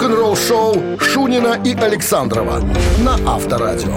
[0.00, 2.60] рок-н-ролл шоу Шунина и Александрова
[2.98, 3.96] на Авторадио.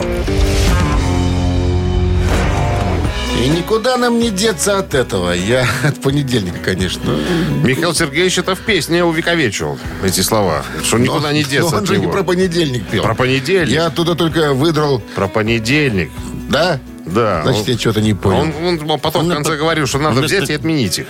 [3.43, 5.31] И никуда нам не деться от этого.
[5.31, 7.17] Я от понедельника, конечно.
[7.63, 10.63] Михаил Сергеевич это в песне увековечил эти слова.
[10.83, 12.11] Что никуда не деться Но он от же не него.
[12.13, 13.03] про понедельник пел.
[13.03, 13.73] Про понедельник.
[13.73, 16.11] Я оттуда только выдрал, Про понедельник.
[16.49, 16.79] да?
[17.05, 17.41] Да.
[17.43, 18.53] Значит, я что-то не понял.
[18.63, 21.07] Он, он потом Он в конце это- говорил, что надо вместо- взять и отменить их.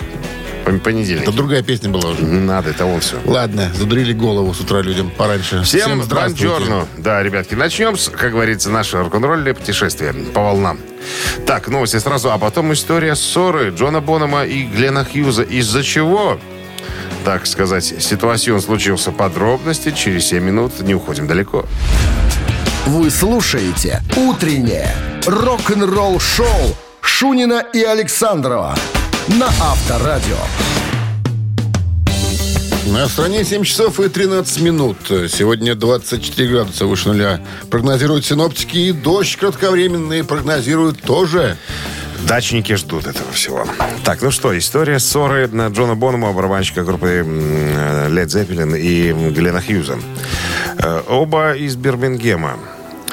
[0.64, 1.22] Пон- Понедельник.
[1.22, 2.22] Это другая песня была уже.
[2.22, 3.16] Не надо, это он все.
[3.24, 5.62] Ладно, задурили голову с утра людям пораньше.
[5.62, 6.48] Всем здравствуйте.
[6.48, 6.86] бонжорно.
[6.98, 10.78] Да, ребятки, начнем с, как говорится, наше рок-н-ролльное путешествие по волнам.
[11.46, 15.42] Так, новости сразу, а потом история ссоры Джона Бонома и Глена Хьюза.
[15.42, 16.38] Из-за чего?
[17.24, 19.90] Так сказать, ситуацион случился подробности.
[19.90, 21.66] Через 7 минут не уходим далеко.
[22.86, 24.94] Вы слушаете «Утреннее
[25.26, 26.46] рок-н-ролл-шоу»
[27.02, 28.74] Шунина и Александрова
[29.28, 30.36] на Авторадио.
[32.86, 34.96] На стране 7 часов и 13 минут.
[35.08, 37.40] Сегодня 24 градуса выше нуля.
[37.70, 38.78] Прогнозируют синоптики.
[38.78, 41.56] И дождь кратковременный прогнозируют тоже.
[42.26, 43.66] Дачники ждут этого всего.
[44.04, 49.98] Так, ну что, история ссоры на Джона Бонома, барабанщика группы Led Zeppelin и Глена Хьюза.
[50.78, 52.58] Э, Оба из Бирмингема.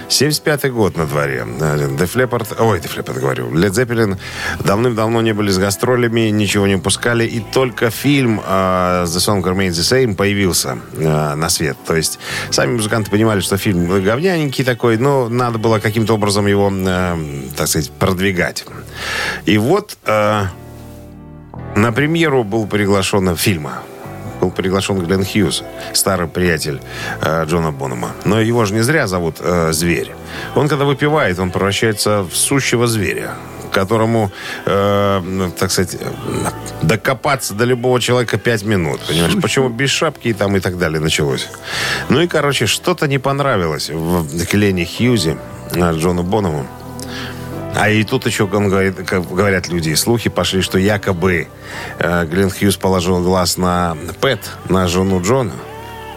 [0.10, 1.46] 75-й год на дворе.
[1.60, 4.18] Э, Leppard, ой, Leppard говорю, Led Zeppelin
[4.64, 9.72] давным-давно не были с гастролями, ничего не пускали, и только фильм э, The Song Remains
[9.72, 11.78] the Same появился э, на свет.
[11.86, 12.20] То есть
[12.52, 17.18] сами музыканты понимали, что фильм говняненький такой, но надо было каким-то образом его, э,
[17.56, 18.66] так сказать, продвигать.
[19.46, 19.98] И вот
[21.78, 23.84] на премьеру был приглашен фильма.
[24.42, 26.82] Был приглашен Глен Хьюз, старый приятель
[27.22, 28.12] э, Джона Бонома.
[28.26, 30.12] Но его же не зря зовут э, Зверь.
[30.56, 33.34] Он, когда выпивает, он превращается в сущего зверя
[33.78, 34.32] которому,
[34.66, 35.98] э, ну, так сказать,
[36.82, 39.00] докопаться до любого человека пять минут.
[39.08, 39.36] Понимаешь?
[39.42, 41.48] Почему без шапки и там и так далее началось.
[42.10, 45.38] Ну и, короче, что-то не понравилось в Глене Хьюзе,
[45.76, 46.66] э, Джону Боному.
[47.80, 51.48] А и тут еще, как говорят люди, слухи пошли, что якобы
[52.00, 55.52] э, Глен Хьюз положил глаз на Пэт, на жену Джона,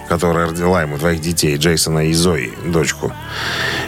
[0.09, 3.12] которая родила ему двоих детей, Джейсона и Зои, дочку.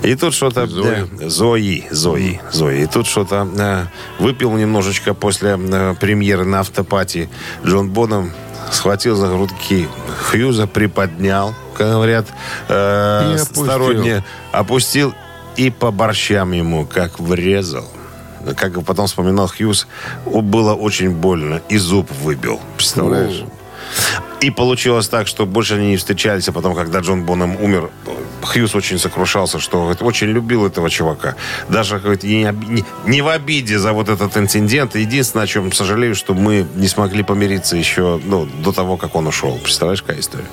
[0.03, 0.66] И тут что-то...
[0.66, 1.09] Зои.
[1.19, 2.83] э, Зои, Зои, Зои.
[2.83, 3.87] И тут что-то э,
[4.19, 7.31] выпил немножечко после э, премьеры на автопати
[7.65, 8.33] Джон Боном,
[8.71, 9.89] схватил за грудки
[10.31, 12.27] Хьюза, приподнял, как говорят,
[12.69, 13.65] э, опустил.
[13.65, 15.15] сторонние, опустил
[15.57, 17.89] и по борщам ему как врезал.
[18.57, 19.87] Как потом вспоминал Хьюз,
[20.27, 21.61] было очень больно.
[21.69, 22.61] И зуб выбил.
[22.77, 23.45] Представляешь?
[24.41, 27.91] И получилось так, что больше они не встречались, а потом, когда Джон Боном умер,
[28.43, 31.37] Хьюз очень сокрушался, что говорит, очень любил этого чувака.
[31.69, 34.97] Даже говорит, не- не в обиде за вот этот инцидент.
[34.97, 39.29] Единственное, о чем сожалею, что мы не смогли помириться еще ну, до того, как он
[39.29, 39.59] ушел.
[39.63, 40.47] Представляешь, какая история?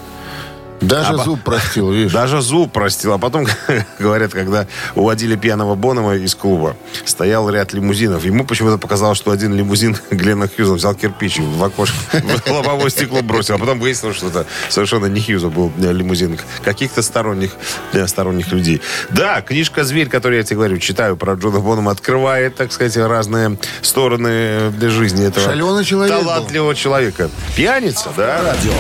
[0.82, 2.12] Даже Аба- зуб простил, видишь.
[2.14, 3.14] Даже зуб простил.
[3.14, 3.46] А потом,
[4.00, 6.76] говорят, когда уводили пьяного Бонома из клуба,
[7.06, 8.24] стоял ряд лимузинов.
[8.24, 11.96] Ему почему-то показалось, что один лимузин Глена Хьюза взял кирпич в окошко,
[12.46, 13.56] в лобовое стекло бросил.
[13.56, 16.40] А потом выяснилось, что это совершенно не Хьюза был э, лимузин.
[16.64, 17.52] Каких-то сторонних,
[17.94, 18.82] э, сторонних людей.
[19.10, 23.58] Да, книжка «Зверь», которую я тебе говорю, читаю про Джона Бонома, открывает, так сказать, разные
[23.82, 26.24] стороны для жизни этого Шаленый человек был.
[26.24, 27.30] талантливого человека.
[27.56, 28.42] Пьяница, да?
[28.44, 28.72] Радио.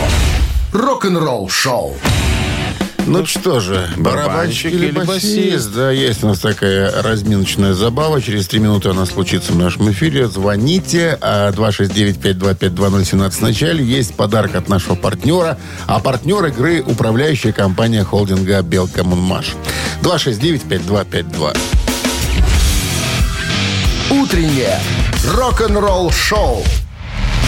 [0.72, 1.96] Рок-н-ролл шоу.
[3.08, 5.74] Ну что же, барабанщик или или басист?
[5.74, 8.22] Да, есть у нас такая разминочная забава.
[8.22, 10.28] Через три минуты она случится в нашем эфире.
[10.28, 11.18] Звоните.
[11.22, 13.84] А 269-525-2017 в начале.
[13.84, 15.58] Есть подарок от нашего партнера.
[15.88, 19.56] А партнер игры управляющая компания холдинга «Белкоммунмаш».
[20.04, 21.58] 269-5252.
[24.12, 24.80] Утреннее
[25.36, 26.64] рок-н-ролл шоу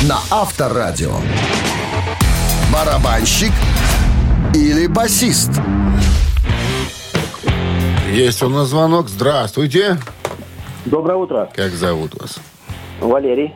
[0.04, 1.14] на Авторадио.
[2.72, 3.52] Барабанщик
[4.54, 5.52] или басист?
[8.12, 9.10] Есть у нас звонок.
[9.10, 9.98] Здравствуйте.
[10.86, 12.40] Доброе утро, Как зовут вас?
[13.00, 13.54] Валерий.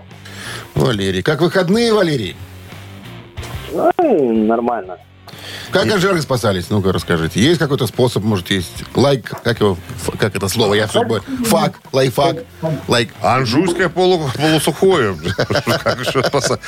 [0.75, 1.23] Валерий.
[1.23, 2.35] Как выходные, Валерий?
[3.97, 4.97] Ай, нормально.
[5.71, 6.69] Как от жары спасались?
[6.69, 7.39] Ну-ка, расскажите.
[7.41, 9.77] Есть какой-то способ, может, есть лайк, как его,
[10.17, 11.19] как это слово, я все забыл.
[11.45, 12.37] Фак, лайфак,
[12.87, 13.13] лайк.
[13.21, 15.15] Анжуйское полу, полусухое.
[15.35, 15.99] Как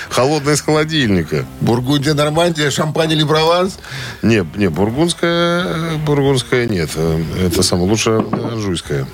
[0.09, 1.45] Холодное из холодильника.
[1.61, 3.79] Бургундия, Нормандия, шампань или Прованс?
[4.21, 6.89] Не, не, бургундское, бургундское нет.
[6.95, 9.07] Это самое лучшее анжуйское.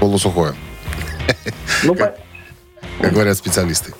[0.00, 0.54] Полусухое,
[1.82, 1.96] Ну,
[3.00, 3.94] как говорят специалисты.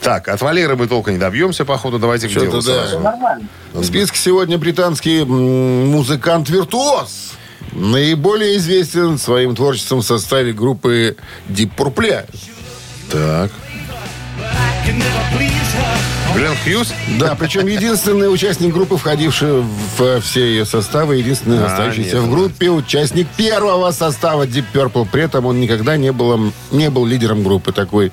[0.00, 1.98] Так, от Валеры мы толка не добьемся, походу.
[1.98, 2.62] Давайте к делу да.
[2.62, 3.00] сразу.
[3.00, 3.48] нормально.
[3.72, 7.32] В списке сегодня британский музыкант-виртуоз.
[7.72, 11.16] Наиболее известен своим творчеством в составе группы
[11.48, 12.24] Deep Purple.
[13.10, 13.50] Так.
[16.34, 16.92] Глен Хьюз?
[17.18, 19.62] Да, причем единственный участник группы, входивший
[19.96, 25.08] в все ее составы, единственный А, остающийся нет, в группе, участник первого состава Deep Purple.
[25.10, 27.72] При этом он никогда не был, не был лидером группы.
[27.72, 28.12] Такой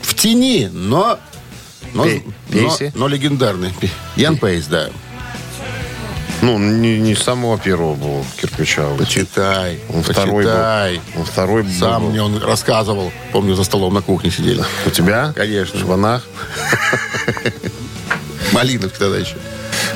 [0.00, 1.18] в тени, но...
[1.94, 3.70] Но, Пей- но, но легендарный.
[4.16, 4.88] Ян Пейс, да.
[6.42, 8.88] Ну, не, не с самого первого был кирпича.
[8.98, 10.50] Почитай, Он второй был.
[10.50, 11.00] почитай.
[11.16, 12.10] Он второй Сам был.
[12.10, 13.12] мне он рассказывал.
[13.32, 14.62] Помню, за столом на кухне сидели.
[14.84, 15.32] У тебя?
[15.36, 15.78] Конечно.
[15.78, 16.22] В шванах?
[18.52, 19.36] Малиновки тогда еще.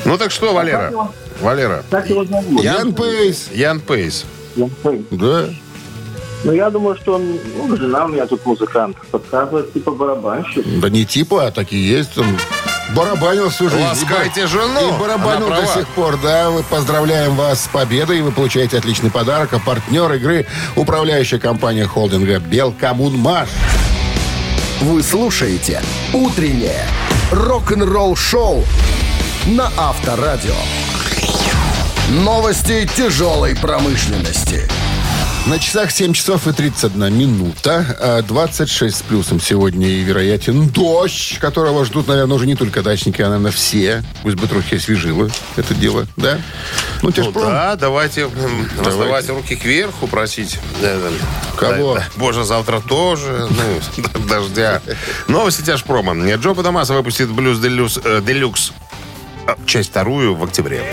[0.05, 0.93] Ну так что, Валера?
[1.41, 1.83] Валера.
[1.89, 2.63] Как его зовут?
[2.63, 3.49] Ян Пейс.
[3.53, 4.25] Ян Пейс.
[4.55, 5.03] Я понял.
[5.11, 5.49] Да.
[6.43, 7.39] Ну, я думаю, что он...
[7.57, 8.95] Ну, жена у меня тут музыкант.
[9.11, 10.63] Подсказывает, типа барабанщик.
[10.79, 12.17] Да не типа, а так и есть.
[12.17, 12.25] Он
[12.95, 13.83] барабанил всю жизнь.
[13.83, 14.95] Ласкайте И жену.
[14.95, 16.49] И барабанил до сих пор, да.
[16.49, 18.21] Мы поздравляем вас с победой.
[18.21, 19.53] Вы получаете отличный подарок.
[19.53, 20.45] А партнер игры–
[20.75, 23.49] управляющая компания холдинга «Белкоммунмаш».
[24.81, 25.81] Вы слушаете
[26.13, 26.85] «Утреннее
[27.31, 28.63] рок-н-ролл-шоу»
[29.47, 30.55] на Авторадио.
[32.09, 34.69] Новости тяжелой промышленности.
[35.49, 37.85] На часах 7 часов и 31 минута.
[38.01, 43.21] А 26 с плюсом сегодня и вероятен дождь, которого ждут, наверное, уже не только дачники,
[43.21, 44.03] а, наверное, все.
[44.23, 46.39] Пусть бы трохи освежило это дело, да?
[47.01, 50.59] Ну, Ну да, давайте м, раздавать руки кверху, просить.
[50.81, 51.11] э,
[51.55, 51.93] Кого?
[51.95, 53.47] дай- дай Боже, завтра тоже.
[53.49, 54.81] Ну, дождя.
[55.29, 56.13] Новости тяжпрома.
[56.35, 58.73] Джо Бадамаса выпустит блюз Делюкс, э, Делюкс
[59.47, 60.83] э, часть вторую в октябре.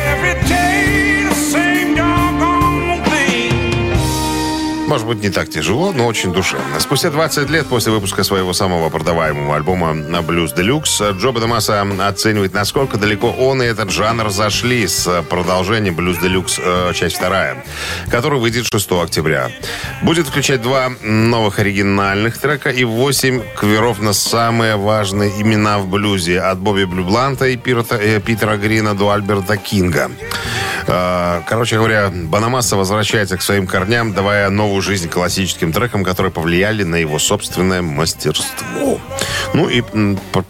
[4.95, 6.79] Может быть, не так тяжело, но очень душевно.
[6.79, 12.55] Спустя 20 лет после выпуска своего самого продаваемого альбома на Blues Deluxe, Джо Бадамаса оценивает,
[12.55, 17.65] насколько далеко он и этот жанр зашли с продолжением Blues Deluxe, э, часть вторая,
[18.09, 19.51] который выйдет 6 октября.
[20.03, 26.39] Будет включать два новых оригинальных трека и 8 кверов на самые важные имена в блюзе
[26.39, 30.13] от Бобби Блюбланта и э, Питера Грина до Альберта Кинга.
[30.87, 36.83] Э, Короче говоря, Банамаса возвращается к своим корням, давая новую жизнь классическим трекам, которые повлияли
[36.83, 39.01] на его собственное мастерство.
[39.53, 39.83] Ну и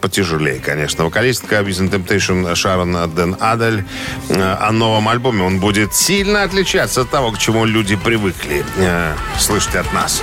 [0.00, 1.04] потяжелее, конечно.
[1.04, 3.84] Вокалистка Vision Temptation Шарон Ден Адель
[4.28, 5.42] э, о новом альбоме.
[5.42, 10.22] Он будет сильно отличаться от того, к чему люди привыкли э, слышать от нас.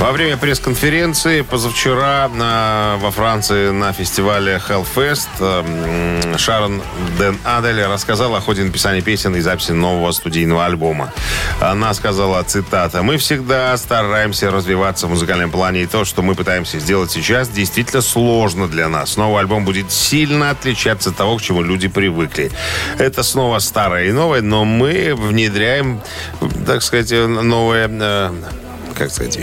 [0.00, 6.80] Во время пресс-конференции позавчера на- во Франции на фестивале Hellfest э, Шарон
[7.18, 11.12] Ден Адель рассказала о ходе написания песен и записи нового студийного альбома.
[11.60, 16.78] Она сказала, цитата, «Мы всегда стараемся развиваться в музыкальном плане, и то, что мы пытаемся
[16.78, 19.18] сделать сейчас, действительно сложно для нас.
[19.18, 22.50] Новый альбом будет сильно отличаться от того, к чему люди привыкли.
[22.98, 26.00] Это снова старое и новое, но мы внедряем,
[26.66, 27.86] так сказать, новое...
[27.90, 28.30] э,
[29.00, 29.38] как сказать,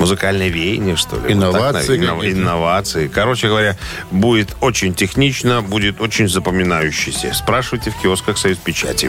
[0.00, 1.22] музыкальное веяние, что ли.
[1.22, 2.40] Вот Инновации так, наверное, какие-то.
[2.40, 3.06] инновации.
[3.06, 3.76] Короче говоря,
[4.10, 7.32] будет очень технично, будет очень запоминающийся.
[7.32, 9.08] Спрашивайте в киосках Союз Печати,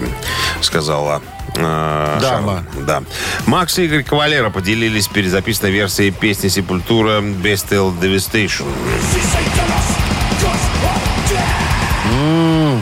[0.62, 1.24] сказала
[1.56, 2.64] э, Дама.
[2.86, 3.02] Да.
[3.48, 8.68] Макс и Игорь Кавалера поделились перезаписанной версией песни Сепультура Bestial Devastation.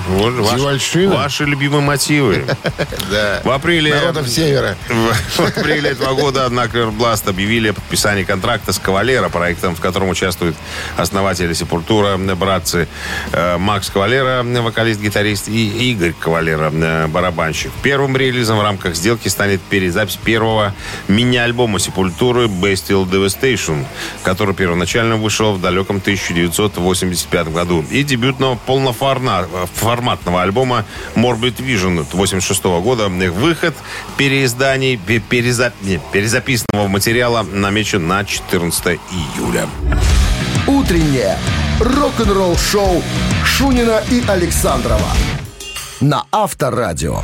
[0.10, 1.16] Вот ваши, Дьявольщина.
[1.16, 2.46] ваши любимые мотивы.
[3.12, 3.42] Да.
[3.44, 3.94] В апреле...
[3.94, 4.76] Народов Севера.
[4.90, 9.82] В в апреле этого года, однако, Blast объявили о подписании контракта с Кавалера, проектом, в
[9.82, 10.56] котором участвуют
[10.98, 12.88] основатели Сепультура, братцы
[13.32, 17.72] э, Макс Кавалера, вокалист-гитарист, и Игорь Кавалера, э, барабанщик.
[17.82, 20.74] Первым релизом в рамках сделки станет перезапись первого
[21.08, 23.86] мини-альбома Сепультуры Bestial Devastation,
[24.24, 29.66] который первоначально вышел в далеком 1985 году, и дебютного полноформатного
[30.44, 33.08] альбома Morbid Vision 1986 года.
[33.08, 33.74] Выход
[34.18, 39.00] переизданий, пе- переза- не, перезаписанного материала намечен на 14
[39.38, 39.68] июля.
[40.68, 41.38] Утреннее
[41.80, 43.02] рок-н-ролл-шоу
[43.46, 45.12] Шунина и Александрова
[46.02, 47.22] на Авторадио.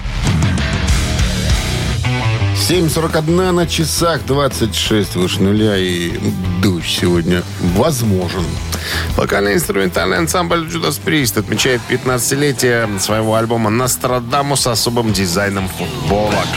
[2.70, 6.14] 7.41 на часах, 26 выше нуля, и
[6.62, 7.44] дождь сегодня
[7.76, 8.46] возможен.
[9.18, 16.48] Вокально-инструментальный ансамбль Judas Priest отмечает 15-летие своего альбома «Нострадамус» с особым дизайном футболок.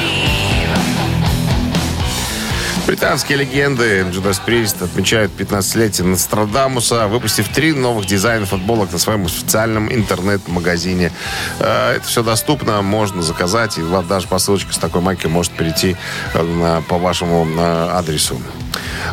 [2.87, 9.93] Британские легенды Judas Priest отмечают 15-летие Нострадамуса, выпустив три новых дизайна футболок на своем официальном
[9.93, 11.11] интернет-магазине.
[11.59, 15.97] Э, Это все доступно, можно заказать, и вот даже посылочка с такой майкой может перейти
[16.35, 18.41] э, по вашему э, адресу.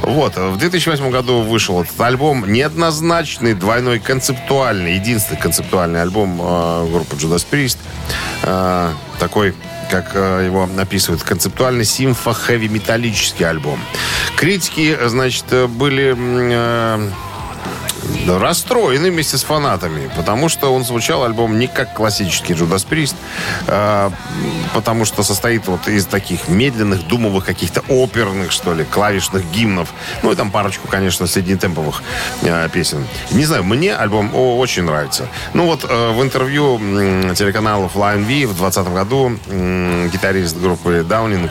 [0.03, 2.51] Вот, в 2008 году вышел этот альбом.
[2.51, 6.37] Неоднозначный, двойной концептуальный, единственный концептуальный альбом
[6.91, 7.77] группы Judas Priest.
[9.19, 9.55] Такой
[9.93, 13.79] как э, его описывают, концептуальный симфо-хэви-металлический альбом.
[14.35, 16.15] Критики, значит, были...
[18.27, 23.15] Расстроены вместе с фанатами, потому что он звучал альбом не как классический Judas Priest,
[23.67, 24.11] а,
[24.73, 29.93] потому что состоит вот из таких медленных, думовых, каких-то оперных, что ли, клавишных гимнов.
[30.21, 32.03] Ну и там парочку, конечно, среднетемповых
[32.43, 33.05] а, песен.
[33.31, 35.27] Не знаю, мне альбом о, очень нравится.
[35.53, 39.31] Ну вот а, в интервью м, телеканалу Flying V в 2020 году
[40.11, 41.49] гитарист группы Downing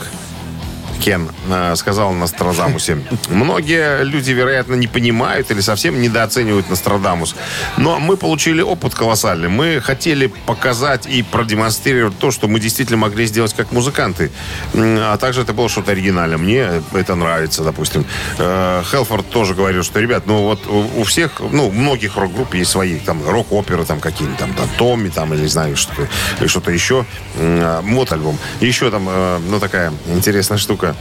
[1.02, 2.98] Кен э, сказал Нострадамусе.
[3.28, 7.34] Многие люди, вероятно, не понимают или совсем недооценивают Нострадамус.
[7.76, 9.48] Но мы получили опыт колоссальный.
[9.48, 14.30] Мы хотели показать и продемонстрировать то, что мы действительно могли сделать как музыканты.
[14.74, 16.38] А также это было что-то оригинальное.
[16.38, 18.04] Мне это нравится, допустим.
[18.38, 22.98] Э, Хелфорд тоже говорил, что, ребят, ну вот у всех, ну, многих рок-групп есть свои,
[22.98, 27.04] там, рок-оперы, там, какие-нибудь, там, там, Томми, там, или, не знаю, что-то, или что-то еще.
[27.34, 28.38] Вот альбом.
[28.60, 30.91] Еще там, э, ну, такая интересная штука.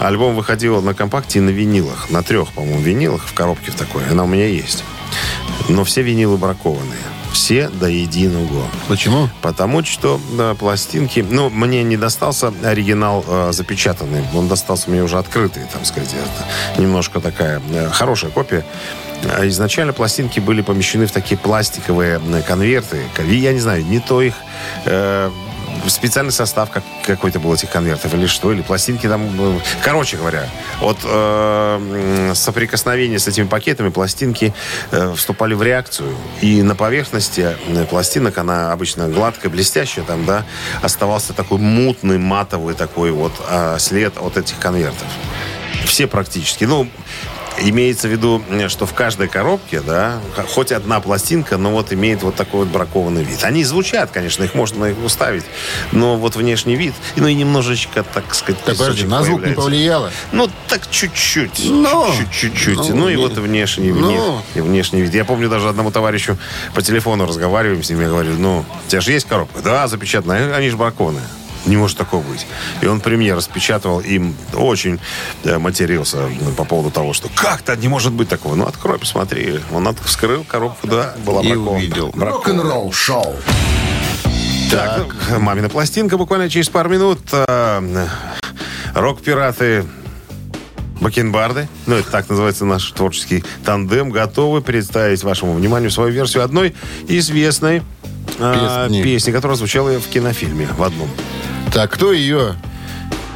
[0.00, 2.10] Альбом выходил на компакте и на винилах.
[2.10, 4.02] На трех, по-моему, винилах в коробке в такой.
[4.10, 4.84] Она у меня есть.
[5.68, 6.98] Но все винилы бракованные.
[7.32, 8.66] Все до единого.
[8.88, 9.28] Почему?
[9.42, 11.24] Потому что да, пластинки...
[11.28, 14.24] Ну, мне не достался оригинал э, запечатанный.
[14.34, 16.14] Он достался мне уже открытый, там сказать.
[16.14, 18.64] Это немножко такая э, хорошая копия.
[19.24, 23.02] А изначально пластинки были помещены в такие пластиковые э, конверты.
[23.26, 24.34] Я не знаю, не то их...
[24.84, 25.30] Э,
[25.88, 29.28] специальный состав как, какой-то был этих конвертов или что, или пластинки там...
[29.38, 30.48] Э, короче говоря,
[30.80, 34.54] от э, соприкосновения с этими пакетами пластинки
[34.90, 36.14] э, вступали в реакцию.
[36.40, 40.44] И на поверхности э, пластинок, она обычно гладкая, блестящая там, да,
[40.82, 45.08] оставался такой мутный, матовый такой вот э, след от этих конвертов.
[45.84, 46.64] Все практически.
[46.64, 46.88] Ну,
[47.60, 50.20] Имеется в виду, что в каждой коробке, да,
[50.54, 53.42] хоть одна пластинка, но вот имеет вот такой вот бракованный вид.
[53.42, 55.44] Они звучат, конечно, их можно их уставить,
[55.92, 60.10] но вот внешний вид, ну и немножечко, так сказать, так, подожди, на звук не повлияло?
[60.32, 61.68] Ну, так чуть-чуть.
[61.70, 62.76] Но, чуть-чуть.
[62.76, 64.42] Ну, ну и вот внешний, но.
[64.54, 65.14] и внешний вид.
[65.14, 66.38] Я помню, даже одному товарищу
[66.74, 69.60] по телефону разговариваем с ним, я говорю, ну, у тебя же есть коробка?
[69.62, 70.54] Да, запечатанная.
[70.54, 71.24] Они же бракованные.
[71.66, 72.46] Не может такого быть.
[72.80, 74.98] И он при мне распечатывал им очень
[75.44, 78.54] э, матерился по поводу того, что как-то не может быть такого.
[78.54, 79.60] Ну, открой, посмотри.
[79.72, 82.12] Он от, вскрыл коробку, да, была И увидел.
[82.16, 83.36] Рок-н-ролл шоу.
[84.70, 87.20] Так, так, мамина пластинка буквально через пару минут.
[87.32, 88.06] Э,
[88.94, 89.84] рок-пираты
[91.00, 96.74] Бакенбарды, ну это так называется наш творческий тандем, готовы представить вашему вниманию свою версию одной
[97.06, 97.82] известной
[98.36, 101.08] песни, песни которая звучала в кинофильме в одном.
[101.78, 102.56] Так, кто ее?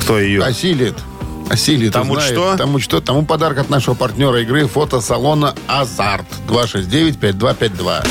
[0.00, 0.42] Кто ее?
[0.42, 0.96] Осилит.
[1.49, 1.92] Осилит.
[1.92, 2.32] Тому знает.
[2.32, 2.56] что?
[2.56, 3.00] Тому что?
[3.00, 6.26] Тому подарок от нашего партнера игры фотосалона «Азарт».
[6.49, 8.04] 269-5252.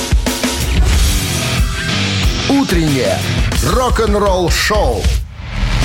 [2.47, 3.19] Утреннее
[3.73, 5.03] рок-н-ролл-шоу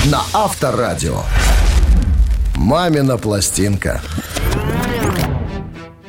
[0.05, 1.23] на Авторадио.
[2.55, 4.01] «Мамина пластинка».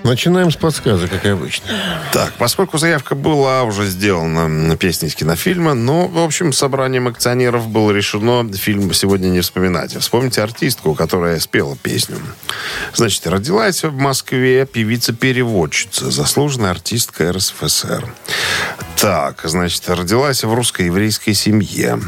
[0.08, 1.66] Начинаем с подсказок, как обычно.
[2.12, 7.68] Так, поскольку заявка была уже сделана на песни из кинофильма, но, в общем, собранием акционеров
[7.68, 9.94] было решено фильм сегодня не вспоминать.
[9.96, 12.16] А вспомните артистку, которая спела песню.
[12.94, 18.06] Значит, родилась в Москве певица-переводчица, заслуженная артистка РСФСР.
[19.00, 22.00] Так, значит, родилась в русско-еврейской семье.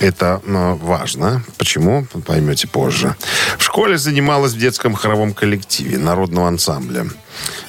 [0.00, 1.44] Это ну, важно.
[1.56, 2.04] Почему?
[2.26, 3.14] Поймете позже.
[3.58, 7.06] В школе занималась в детском хоровом коллективе народного ансамбля.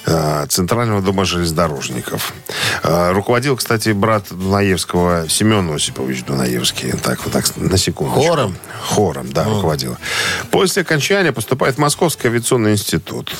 [0.07, 2.33] Э, Центрального дома железнодорожников.
[2.81, 6.93] Э, руководил, кстати, брат Дунаевского Семен Осипович Дунаевский.
[6.93, 8.13] Так, вот так, на секунду.
[8.13, 8.55] Хором?
[8.81, 9.97] Хором, да, руководил.
[10.49, 13.33] После окончания поступает в Московский авиационный институт.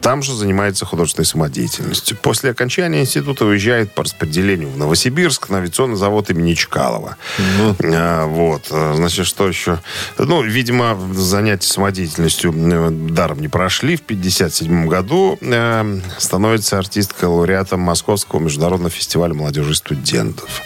[0.00, 2.16] Там же занимается художественной самодеятельностью.
[2.16, 7.16] После окончания института уезжает по распределению в Новосибирск на авиационный завод имени Чкалова.
[7.58, 7.76] Ну.
[7.82, 8.66] А, вот.
[8.68, 9.80] Значит, что еще?
[10.18, 12.52] Ну, видимо, занятия самодеятельностью
[13.10, 13.96] даром не прошли.
[13.96, 20.62] В 1957 году э, становится артисткой лауреатом Московского международного фестиваля молодежи и студентов.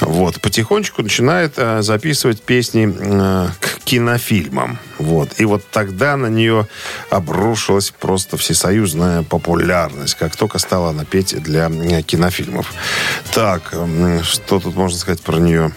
[0.00, 0.40] Вот.
[0.40, 4.78] Потихонечку начинает э, записывать песни э, к кинофильмам.
[4.98, 5.38] Вот.
[5.38, 6.66] И вот тогда на нее
[7.10, 12.72] обрушилась просто всесоюзная популярность, как только стала она петь для э, кинофильмов.
[13.32, 13.74] Так,
[14.24, 15.72] что тут можно сказать про нее?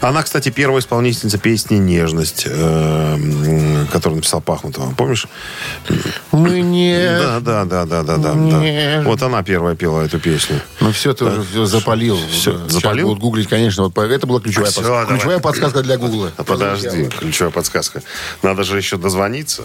[0.00, 4.94] Она, кстати, первая исполнительница песни «Нежность», э, которую написал Пахмутова.
[4.94, 5.26] Помнишь?
[6.32, 6.96] Мы не...
[7.20, 9.02] Да, да, да, да, да, да, да.
[9.04, 10.60] Вот она первая пела эту песню.
[10.80, 12.18] Ну все, ты уже все запалил.
[12.30, 13.08] Все, запалил?
[13.08, 13.84] будут гуглить, конечно.
[13.84, 15.12] Вот это была ключевая, все, подсказка.
[15.12, 16.32] ключевая подсказка для Гугла.
[16.36, 18.02] Подожди, ключевая подсказка.
[18.42, 19.64] Надо же еще дозвониться.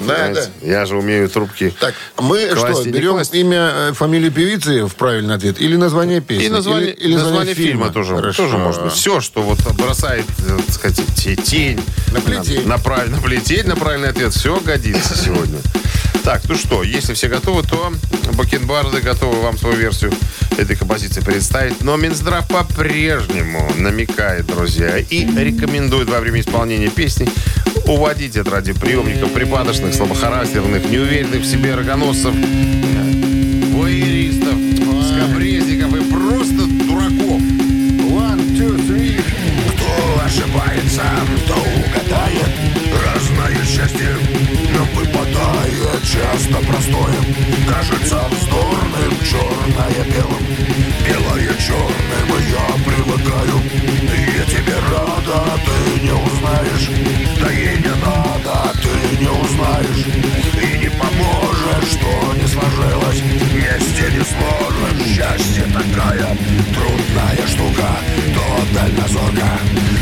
[0.00, 0.50] Да, Понимаете?
[0.62, 1.72] Я же умею трубки.
[1.80, 3.34] Так, мы Класть что, берем класть.
[3.34, 6.44] имя, э, фамилию певицы в правильный ответ или название песни?
[6.44, 8.44] И название, или, или название фильма, тоже, Хорошо.
[8.44, 8.90] тоже можно.
[8.90, 11.80] Все, что вот бросает, э, так сказать, те- тень.
[12.12, 12.62] На плетень.
[12.66, 14.32] На, на правиль- на плетень, на правильный ответ.
[14.34, 15.58] Все годится сегодня.
[16.24, 17.92] Так, ну что, если все готовы, то
[18.32, 20.12] бакенбарды готовы вам свою версию
[20.58, 21.80] этой композиции представить.
[21.82, 27.28] Но Минздрав по-прежнему намекает, друзья, и рекомендует во время исполнения песни
[27.86, 32.34] уводить от радиоприемников припадочных, слабохарактерных, неуверенных в себе рогоносцев,
[33.72, 34.54] воеристов,
[35.08, 37.42] скобрезников и просто дураков.
[38.08, 39.20] One, two, three.
[39.76, 41.02] Кто ошибается,
[41.46, 42.50] то угадает
[43.04, 44.16] Разное счастье
[44.74, 47.16] нам выпадает Часто простое
[47.68, 53.62] Кажется вздорным Черное белым Белое черным я привыкаю.
[54.02, 56.90] И я тебе рада Ты не узнаешь.
[57.40, 60.06] Да и не надо Ты не узнаешь.
[60.62, 63.20] И не поможешь Что не сложилось.
[63.20, 65.06] Вместе не сможешь.
[65.06, 66.36] Счастье такая
[66.74, 67.88] Трудная штука.
[68.34, 69.58] То дальнозорка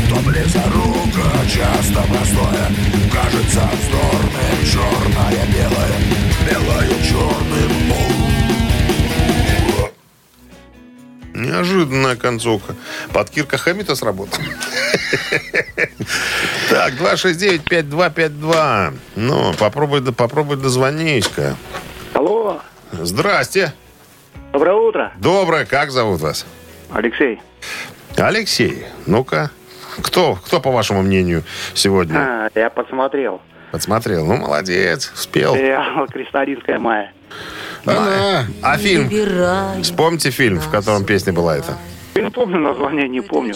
[0.09, 2.67] То близорука Часто простое.
[3.13, 6.15] Кажется вздорным Черное белое
[7.05, 8.44] черным Оу.
[11.35, 12.75] Неожиданная концовка.
[13.13, 14.39] Под Кирка Хэммита сработал.
[16.69, 18.93] Так, 269-5252.
[19.17, 21.55] Ну, попробуй, попробуй дозвонись-ка.
[22.13, 22.61] Алло,
[22.93, 23.73] Здрасте.
[24.53, 25.65] доброе утро, Доброе.
[25.65, 26.45] Как зовут вас?
[26.91, 27.41] Алексей.
[28.15, 28.85] Алексей.
[29.05, 29.51] Ну-ка.
[30.01, 33.41] Кто, кто, по вашему мнению, сегодня А, я подсмотрел.
[33.71, 34.25] подсмотрел?
[34.25, 35.11] Ну, молодец.
[35.13, 35.55] Успел.
[35.55, 37.11] Я Кристалинская Майя.
[37.85, 38.47] Она.
[38.61, 39.09] А фильм?
[39.81, 41.77] Вспомните фильм, в котором песня была эта.
[42.15, 43.55] Не помню название, не помню.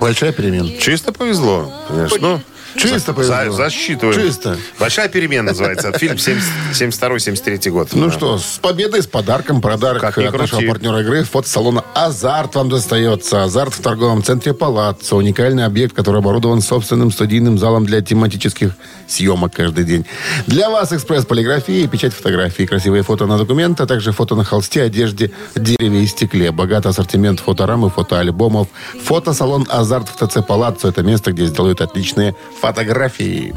[0.00, 0.68] Большая перемена.
[0.78, 2.40] Чисто повезло, конечно.
[2.76, 3.52] Чисто за- повезло.
[3.52, 4.20] засчитываем.
[4.20, 4.56] Чисто.
[4.78, 5.92] Большая перемена называется.
[5.98, 6.16] Фильм
[6.72, 7.88] 72-73 год.
[7.92, 9.60] Ну что, с победой, с подарком.
[9.60, 11.24] Подарок Как от нашего партнера игры.
[11.24, 13.44] Фотосалона «Азарт» вам достается.
[13.44, 15.16] «Азарт» в торговом центре «Палаццо».
[15.16, 18.72] Уникальный объект, который оборудован собственным студийным залом для тематических
[19.06, 20.04] съемок каждый день.
[20.46, 25.30] Для вас экспресс-полиграфии, печать фотографий, красивые фото на документ, а также фото на холсте, одежде,
[25.54, 26.50] дереве и стекле.
[26.50, 28.68] Богатый ассортимент фоторам и фотоальбомов.
[29.04, 32.34] Фотосалон «Азарт» в ТЦ «Палаццо»– это место, где сделают отличные
[32.66, 33.54] фотографии.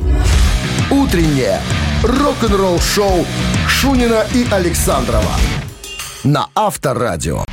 [0.91, 1.59] Утреннее
[2.03, 3.25] рок-н-ролл-шоу
[3.67, 5.33] Шунина и Александрова
[6.23, 7.43] на Авторадио.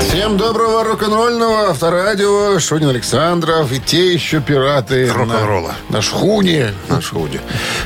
[0.00, 2.58] Всем доброго рок-н-ролльного авторадио.
[2.58, 5.08] Шунин Александров и те еще пираты.
[5.12, 5.76] Рок-н-ролла.
[5.88, 6.72] На, на шхуне.
[6.88, 7.40] На шхуне.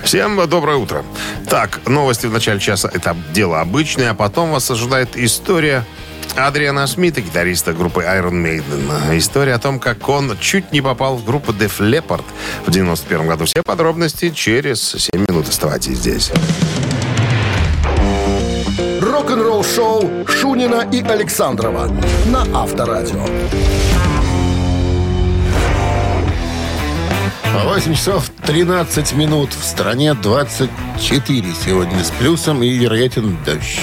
[0.04, 1.04] Всем доброе утро.
[1.50, 5.84] Так, новости в начале часа– это дело обычное, а потом вас ожидает история
[6.36, 9.18] Адриана Смита, гитариста группы Iron Maiden.
[9.18, 12.24] История о том, как он чуть не попал в группу Def Leppard
[12.66, 13.44] в 91 году.
[13.44, 15.48] Все подробности через 7 минут.
[15.48, 16.32] Оставайтесь здесь.
[19.00, 21.90] Рок-н-ролл-шоу Шунина и Александрова
[22.26, 23.24] на Авторадио.
[27.64, 29.50] 8 часов 13 минут.
[29.52, 33.80] В стране 24 сегодня с плюсом и вероятен дождь.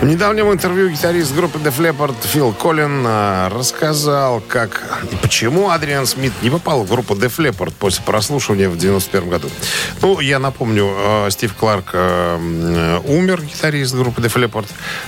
[0.00, 6.06] В недавнем интервью гитарист группы Def Leppard Фил Коллин а, рассказал, как и почему Адриан
[6.06, 9.50] Смит не попал в группу Def Leppard после прослушивания в 91 году.
[10.00, 14.66] Ну, я напомню, э, Стив Кларк э, умер, гитарист группы Def Leppard,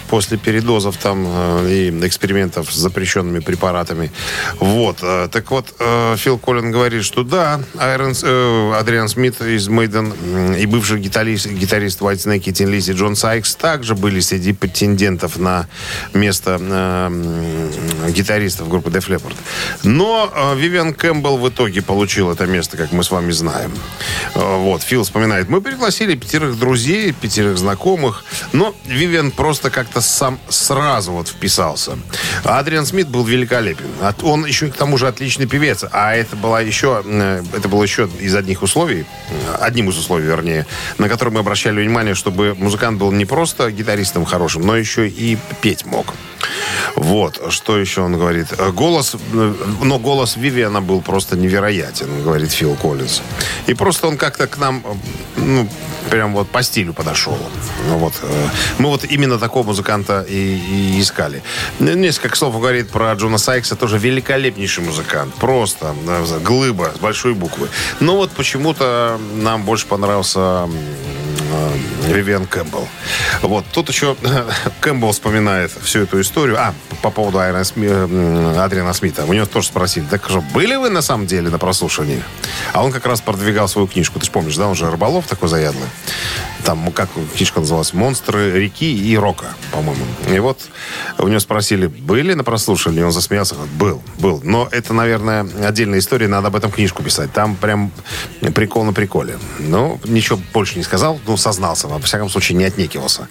[0.08, 4.10] после передозов там э, и экспериментов с запрещенными препаратами.
[4.58, 4.96] Вот.
[5.02, 10.54] э, Так вот, э, Фил Коллин говорит, что да, Айрон, э, Адриан Смит из м,
[10.54, 15.38] и бывший гитарист, гитарист White Snake и Тин Лизи Джон Сайкс также были среди претендентов
[15.38, 15.66] на
[16.14, 19.36] место э, гитаристов группы Def Leppard.
[19.82, 23.72] Но э, Вивиан Кэмпбелл в итоге получил это место, как мы с вами знаем.
[24.34, 30.38] Э, Вот, Фил вспоминает, мы пригласили пятерых друзей, пятерых знакомых, но Вивиан просто как-то сам
[30.48, 31.98] сразу вот вписался.
[32.44, 33.84] Адриан Смит был великолепен.
[34.22, 35.84] Он еще к тому же отличный певец.
[35.92, 39.04] А это была еще, э, это было еще из одних условий,
[39.60, 40.66] одним из условий, вернее,
[40.96, 45.36] на которые мы обращали внимание, чтобы музыкант был не просто гитаристом хорошим, но еще и
[45.62, 46.14] петь мог.
[46.94, 48.46] Вот, что еще он говорит.
[48.72, 49.16] Голос,
[49.82, 53.20] но голос Вивиана был просто невероятен, говорит Фил Коллинз.
[53.66, 54.84] И просто он как-то к нам,
[55.36, 55.68] ну,
[56.08, 57.36] прям вот по стилю подошел.
[57.88, 61.42] Ну вот, э, мы вот именно такого музыканта и, и искали.
[61.80, 65.34] Несколько слов говорит про Джона Сайкса, тоже великолепнейший музыкант.
[65.34, 67.68] Просто э, глыба с большой буквы.
[67.98, 70.68] Но вот почему-то нам больше понравился
[71.50, 72.88] м, э, Кэмпбелл.
[73.42, 74.16] Вот, тут еще
[74.80, 76.56] Кэмпбелл вспоминает всю эту историю.
[76.58, 79.24] А, по поводу Айрона Сми- э, Адриана Смита.
[79.24, 82.22] У него тоже спросили, так что, были вы на самом деле на прослушивании?
[82.72, 84.18] А он как раз продвигал свою книжку.
[84.18, 85.88] Ты же помнишь, да, он же рыболов такой заядлый.
[86.64, 87.92] Там, как книжка называлась?
[87.92, 90.04] «Монстры реки и рока», по-моему.
[90.30, 90.58] И вот
[91.18, 93.02] у него спросили, были на прослушивании?
[93.02, 94.40] Он засмеялся, говорит, был, был.
[94.44, 97.32] Но это, наверное, отдельная история, надо об этом книжку писать.
[97.32, 97.92] Там прям
[98.54, 99.38] прикол на приколе.
[99.58, 103.28] Ну, ничего больше не сказал, ну, сознался, во всяком случае, не отнекивался.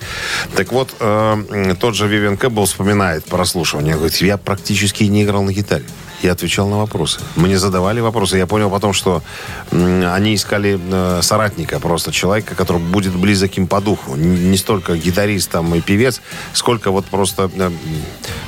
[0.55, 3.95] Так вот, э, тот же Вивиан Кэббл вспоминает прослушивание.
[3.95, 5.85] Говорит, я практически не играл на гитаре.
[6.21, 7.21] Я отвечал на вопросы.
[7.35, 8.37] Мне задавали вопросы.
[8.37, 9.23] Я понял потом, что
[9.71, 14.15] они искали э, соратника, просто человека, который будет близок им по духу.
[14.15, 16.21] Не столько гитарист там, и певец,
[16.53, 17.71] сколько вот просто, э,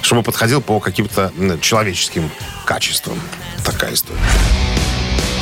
[0.01, 1.31] чтобы подходил по каким-то
[1.62, 2.29] человеческим
[2.65, 3.19] качествам.
[3.63, 4.19] Такая история.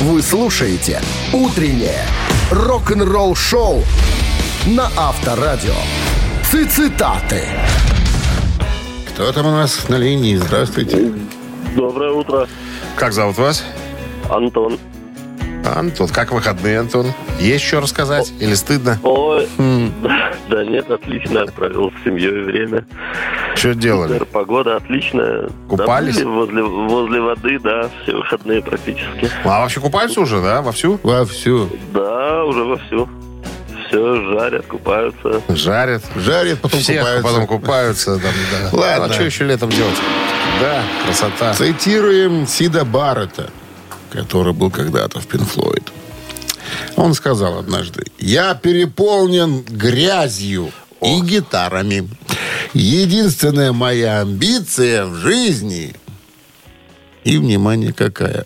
[0.00, 2.06] Вы слушаете «Утреннее
[2.50, 3.82] рок-н-ролл-шоу»
[4.66, 5.74] на Авторадио.
[6.50, 7.42] Цитаты.
[9.08, 10.36] Кто там у нас на линии?
[10.36, 11.12] Здравствуйте.
[11.76, 12.48] Доброе утро,
[12.96, 13.64] Как зовут вас?
[14.28, 14.78] Антон.
[15.64, 16.08] Антон.
[16.08, 17.12] Как выходные, Антон?
[17.38, 18.32] Есть что рассказать?
[18.40, 18.98] Или стыдно?
[19.02, 19.48] Ой,
[20.48, 22.84] да нет, отлично, провел с семьей время.
[23.54, 24.14] Что делали?
[24.14, 25.48] Супер, Погода отличная.
[25.68, 26.16] Купались?
[26.18, 29.30] Да, возле, возле воды, да, все выходные практически.
[29.44, 30.98] А вообще купаются уже, да, вовсю?
[31.02, 31.68] Вовсю.
[31.92, 33.08] Да, уже вовсю.
[33.86, 35.42] Все, жарят, купаются.
[35.48, 36.02] Жарят.
[36.16, 37.28] Жарят, потом Всех, купаются.
[37.28, 38.10] потом купаются.
[38.18, 38.32] Там,
[38.72, 38.76] да.
[38.78, 39.06] Ладно.
[39.08, 39.96] Ну, а что еще летом делать?
[40.60, 41.54] Да, красота.
[41.54, 43.50] Цитируем Сида Баррета,
[44.10, 45.90] который был когда-то в Пинфлойд.
[46.96, 50.70] Он сказал однажды, я переполнен грязью
[51.00, 52.10] и гитарами.
[52.74, 55.96] Единственная моя амбиция в жизни,
[57.24, 58.44] и, внимание, какая,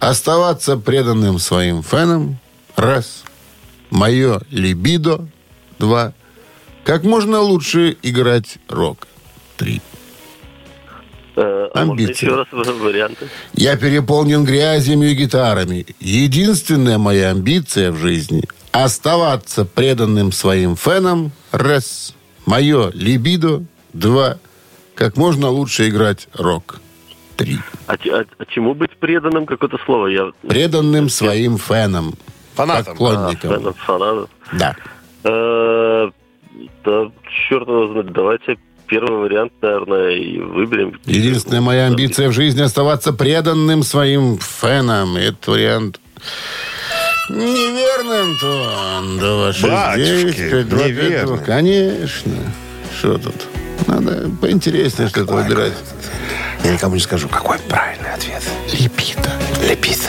[0.00, 2.38] оставаться преданным своим фенам,
[2.76, 3.24] раз,
[3.88, 5.26] мое либидо,
[5.78, 6.12] два,
[6.84, 9.06] как можно лучше играть рок,
[9.56, 9.80] три.
[11.36, 12.12] Э, Амбиции.
[12.26, 13.28] еще раз варианты?
[13.54, 15.84] Я переполнен грязями и гитарами.
[16.00, 18.42] Единственная моя амбиция в жизни–
[18.72, 21.32] оставаться преданным своим фенам.
[21.52, 22.14] Раз.
[22.46, 23.64] Мое либидо.
[23.92, 24.38] Два.
[24.94, 26.80] Как можно лучше играть рок.
[27.36, 27.58] Три.
[27.88, 29.46] А, а- а чему быть преданным?
[29.46, 30.30] Какое-то слово я...
[30.46, 32.14] Преданным своим фенам.
[32.54, 32.92] Фанатам.
[32.96, 33.50] Поклонникам.
[33.50, 34.30] А, фанат, фанатов.
[34.52, 34.76] Да.
[35.24, 36.10] Э,
[36.84, 37.10] Да,
[37.48, 38.12] черт его знает.
[38.12, 41.00] Давайте первый вариант, наверное, и выберем.
[41.04, 45.16] Единственная моя амбиция в жизни– оставаться преданным своим фенам.
[45.16, 46.00] Этот вариант
[47.28, 49.18] неверно, Антон.
[49.18, 51.26] Да ваши Батюшки, девять, пять, два, пять, неверно.
[51.26, 51.38] два.
[51.38, 52.32] Конечно.
[52.98, 53.34] Что тут?
[53.86, 55.72] Надо поинтереснее что-то выбирать.
[56.62, 58.42] Я никому не скажу, какой правильный ответ.
[58.72, 59.30] Липида.
[59.68, 60.00] Лепит.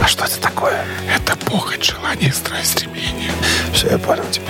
[0.00, 0.84] А что это такое?
[1.14, 3.30] Это похоть, желание, страсть, стремление.
[3.72, 4.44] Все, я понял тебя.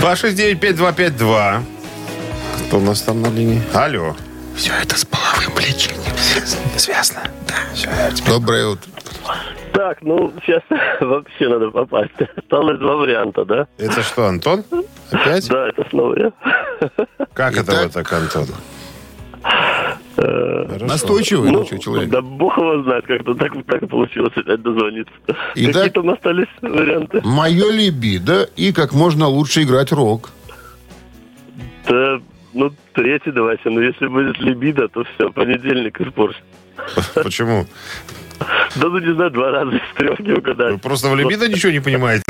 [0.00, 1.62] 269-5252.
[2.68, 3.62] Кто у нас там на линии?
[3.74, 4.14] Алло.
[4.56, 6.16] Все это с половым влечением.
[6.78, 7.22] Связано?
[7.48, 7.54] Да.
[7.74, 7.88] Все.
[8.26, 8.90] Доброе утро.
[9.72, 10.62] Так, ну, сейчас
[11.00, 12.12] вообще надо попасть.
[12.36, 13.66] Осталось два варианта, да?
[13.78, 14.64] Это что, Антон?
[15.10, 15.48] Опять?
[15.48, 16.32] Да, это снова я.
[17.34, 18.46] Как это вот так, Антон?
[20.16, 22.10] Настойчивый Ну, человек.
[22.10, 25.12] да бог его знает, как-то так, так получилось опять дозвониться.
[25.54, 27.22] Итак- Какие там остались варианты?
[27.24, 30.30] Мое либидо и как можно лучше играть рок.
[31.88, 32.20] Да,
[32.52, 33.70] ну, третий давайте.
[33.70, 36.42] Но если будет либидо, то все, понедельник испорчен.
[37.14, 37.66] Почему?
[38.76, 40.80] Да ну не знаю, два раза из трех не Вы угадать.
[40.80, 42.22] просто в либидо ничего не понимаете?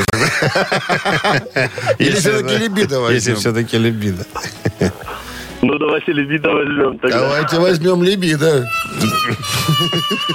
[1.99, 3.15] Или все-таки либидо возьмем?
[3.15, 4.25] Если все-таки либидо.
[5.61, 7.19] Ну давайте либидо возьмем тогда.
[7.19, 8.67] Давайте возьмем либидо.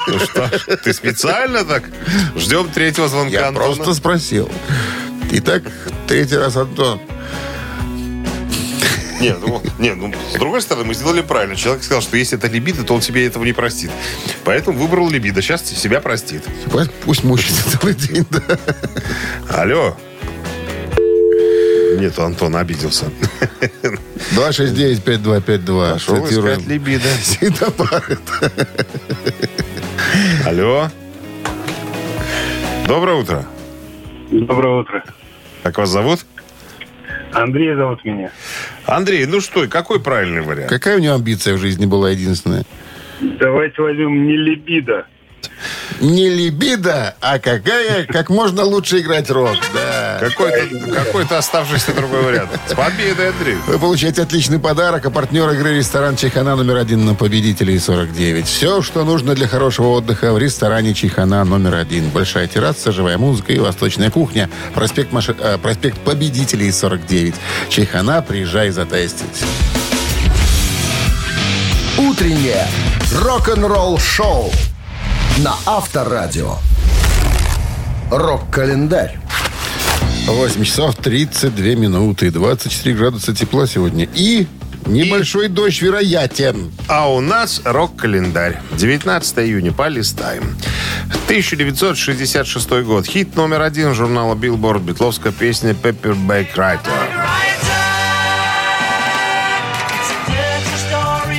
[0.07, 1.85] Ну что ж, ты специально так?
[2.37, 4.51] Ждем третьего звонка Я просто спросил.
[5.33, 5.65] Итак,
[6.07, 7.01] третий раз Антон.
[9.21, 11.57] Нет, ну, нет, ну, с другой стороны, мы сделали правильно.
[11.57, 13.91] Человек сказал, что если это либидо, то он себе этого не простит.
[14.45, 15.41] Поэтому выбрал либидо.
[15.43, 16.45] Сейчас себя простит.
[17.05, 18.43] Пусть- мучится целый день, да.
[19.49, 19.97] Алло.
[21.99, 23.07] Нет, Антон обиделся.
[24.35, 25.93] 269-5252.
[25.95, 26.53] Пошел Цитируем.
[26.59, 27.09] искать либидо.
[27.23, 28.21] Сида Баррет.
[30.45, 30.91] Алло.
[32.87, 33.47] Доброе утро.
[34.31, 35.05] Доброе утро.
[35.63, 36.27] Как вас зовут?
[37.33, 38.31] Андрей зовут меня.
[38.87, 40.71] Андрей, ну что, какой правильный вариант?
[40.71, 42.65] Какая у него амбиция в жизни была единственная?
[43.21, 45.07] Давайте возьмем не либидо.
[46.01, 49.57] Не либидо, а какая, как можно лучше играть рок.
[49.73, 50.19] Да.
[50.21, 52.51] Какой-то какой оставшийся другой вариант.
[52.67, 53.57] С победой, Андрей.
[53.67, 58.47] Вы получаете отличный подарок, а партнер игры ресторан Чайхана номер один на победителей 49.
[58.47, 62.11] Все, что нужно для хорошего отдыха в ресторане Чайхана номер один.
[62.11, 64.51] Большая терраса, живая музыка и восточная кухня.
[64.75, 67.35] Проспект, Маши- э, проспект победителей 49.
[67.71, 69.27] Чайхана, приезжай затестить.
[71.99, 72.67] Утреннее
[73.13, 74.53] рок-н-ролл-шоу
[75.39, 76.57] на Авторадио.
[78.11, 79.19] Рок-календарь.
[80.27, 84.09] 8 часов 32 минуты, 24 градуса тепла сегодня.
[84.15, 84.47] И
[84.87, 86.73] небольшой дождь вероятен.
[86.89, 88.61] А у нас рок-календарь.
[88.79, 89.73] 19 июня.
[89.73, 90.57] Полистаем.
[91.27, 93.07] 1966 год.
[93.07, 94.85] Хит номер один журнала Billboard.
[94.85, 97.16] Битловская песня «Paperback Writer».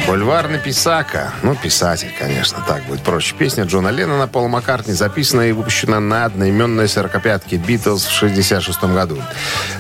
[0.08, 1.34] Бульварный писака.
[1.44, 3.36] Ну, писатель, конечно, так будет проще.
[3.36, 9.22] Песня Джона Леннона Пола Маккартни записана и выпущена на одноименной сорокопятке «Битлз» в 66 году.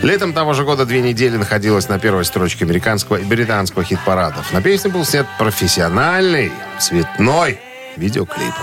[0.01, 4.51] Летом того же года две недели находилась на первой строчке американского и британского хит-парадов.
[4.51, 7.61] На песне был снят профессиональный, цветной
[7.97, 8.53] видеоклип.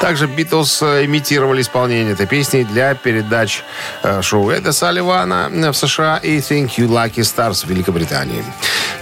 [0.00, 3.62] Также Битлз э, имитировали исполнение этой песни для передач
[4.02, 8.42] э, шоу Эда Салливана в США и Think You Lucky Stars в Великобритании.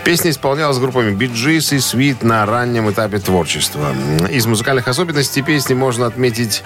[0.05, 3.95] Песня исполнялась группами Bee и Sweet на раннем этапе творчества.
[4.31, 6.63] Из музыкальных особенностей песни можно отметить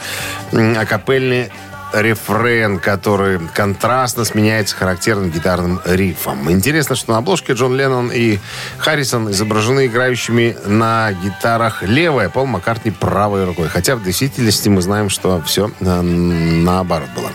[0.53, 1.51] м, акапельный
[1.93, 6.51] рефрен, который контрастно сменяется характерным гитарным рифом.
[6.51, 8.39] Интересно, что на обложке Джон Леннон и
[8.79, 13.69] Харрисон изображены играющими на гитарах левой, а Пол Маккартни правой рукой.
[13.69, 17.31] Хотя в действительности мы знаем, что все э, наоборот было.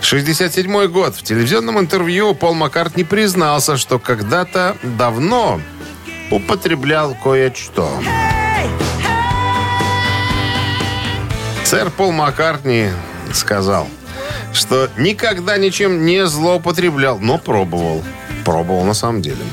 [0.00, 1.14] 67 год.
[1.16, 5.60] В телевизионном интервью Пол Маккартни признался, что когда-то давно
[6.30, 7.90] употреблял кое-что.
[11.64, 12.90] Сэр Пол Маккартни
[13.32, 13.88] сказал,
[14.52, 18.02] что никогда ничем не злоупотреблял, но пробовал.
[18.44, 19.44] Пробовал на самом деле.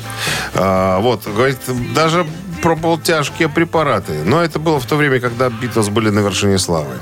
[0.53, 1.57] А, вот, говорит,
[1.95, 2.25] даже
[2.63, 4.23] пробовал тяжкие препараты.
[4.23, 6.93] Но это было в то время, когда Битлз были на вершине славы.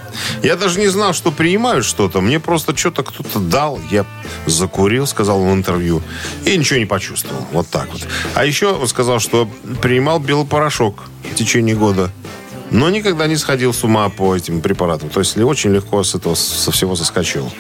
[0.41, 2.19] Я даже не знал, что принимают что-то.
[2.19, 3.79] Мне просто что-то кто-то дал.
[3.91, 4.05] Я
[4.47, 6.01] закурил, сказал в интервью.
[6.45, 7.45] И ничего не почувствовал.
[7.51, 8.01] Вот так вот.
[8.33, 9.47] А еще он сказал, что
[9.83, 12.09] принимал белый порошок в течение года
[12.71, 15.09] но никогда не сходил с ума по этим препаратам.
[15.09, 17.51] То есть очень легко с этого со всего соскочил.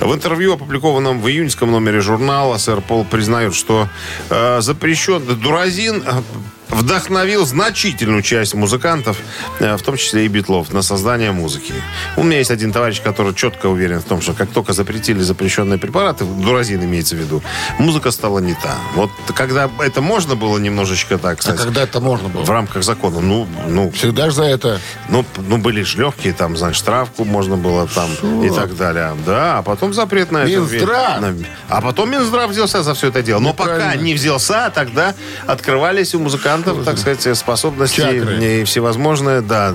[0.00, 3.88] В интервью, опубликованном в июньском номере журнала, сэр Пол признает, что
[4.28, 6.20] э, запрещенный дуразин э,
[6.68, 9.18] вдохновил значительную часть музыкантов,
[9.60, 11.74] э, в том числе и битлов, на создание музыки.
[12.16, 15.78] У меня есть один товарищ, который четко уверен в том, что как только запретили запрещенные
[15.78, 17.42] препараты, дуразин имеется в виду,
[17.78, 18.74] музыка стала не та.
[18.94, 22.42] Вот когда это можно было немножечко так, А кстати, когда это можно было?
[22.44, 24.80] в рамках закона, ну, ну, Всегда же за это.
[25.08, 28.10] ну, ну, были же легкие, там, знаешь, штрафку можно было там
[28.44, 29.16] и так далее.
[29.24, 30.50] Да, а потом запрет на это.
[30.60, 31.22] Минздрав!
[31.68, 33.38] А потом Минздрав взялся за все это дело.
[33.40, 35.14] Но пока не взялся, тогда
[35.46, 38.44] открывались у музыкантов, так сказать, способности Чакры.
[38.44, 39.74] и всевозможные, да,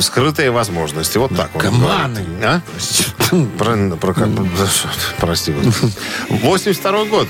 [0.00, 1.18] скрытые возможности.
[1.18, 1.62] Вот так вот.
[1.64, 2.24] Наркоманы.
[2.42, 2.60] А?
[3.58, 4.88] Про, да, что-
[5.18, 5.52] прости.
[5.52, 5.92] господи.
[6.30, 7.28] 82 год.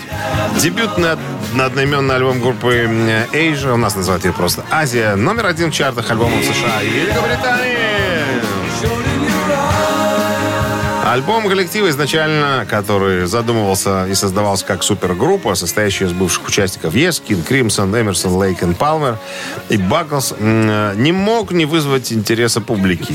[0.60, 1.18] Дебютный од-
[1.60, 2.74] одноименный альбом группы
[3.32, 7.95] Asia, у нас называют ее просто Азия, номер один в чартах альбомов США и Великобритании.
[11.16, 17.42] Альбом коллектива изначально, который задумывался и создавался как супергруппа, состоящая из бывших участников Yes, King
[17.42, 19.18] Crimson, Эмерсон, Лейк и Палмер
[19.70, 23.14] и Баклс, м, не мог не вызвать интереса публики,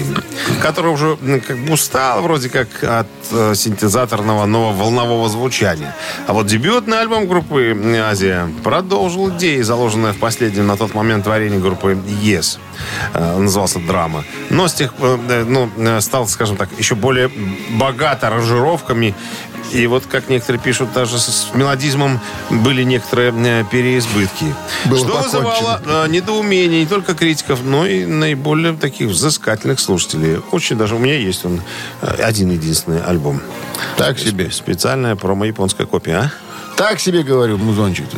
[0.63, 5.95] которая уже как бы устала вроде как от э, синтезаторного нового волнового звучания.
[6.25, 11.59] А вот дебютный альбом группы Азия продолжил идеи, заложенные в последнем на тот момент творении
[11.59, 12.57] группы Yes.
[13.13, 14.23] Э, назывался «Драма».
[14.49, 17.29] Но с тех э, э, ну, э, стал, скажем так, еще более
[17.91, 19.13] богат аранжировками.
[19.73, 24.53] И вот, как некоторые пишут, даже с мелодизмом были некоторые э, переизбытки.
[24.85, 25.49] Было что покончено.
[25.49, 30.39] вызывало э, недоумение не только критиков, но и наиболее таких взыскательных слушателей.
[30.51, 31.61] Очень даже у меня есть он
[32.01, 33.41] э, один-единственный альбом.
[33.97, 34.51] Так себе.
[34.51, 36.31] Специальная промо-японская копия, а?
[36.75, 38.17] Так себе говорю, музончик-то.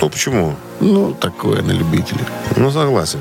[0.00, 0.56] Ну, почему?
[0.80, 2.24] Ну, такое на любителя.
[2.56, 3.20] Ну, согласен.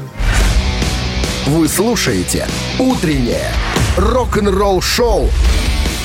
[1.47, 2.47] Вы слушаете
[2.79, 3.51] «Утреннее
[3.97, 5.29] рок-н-ролл-шоу»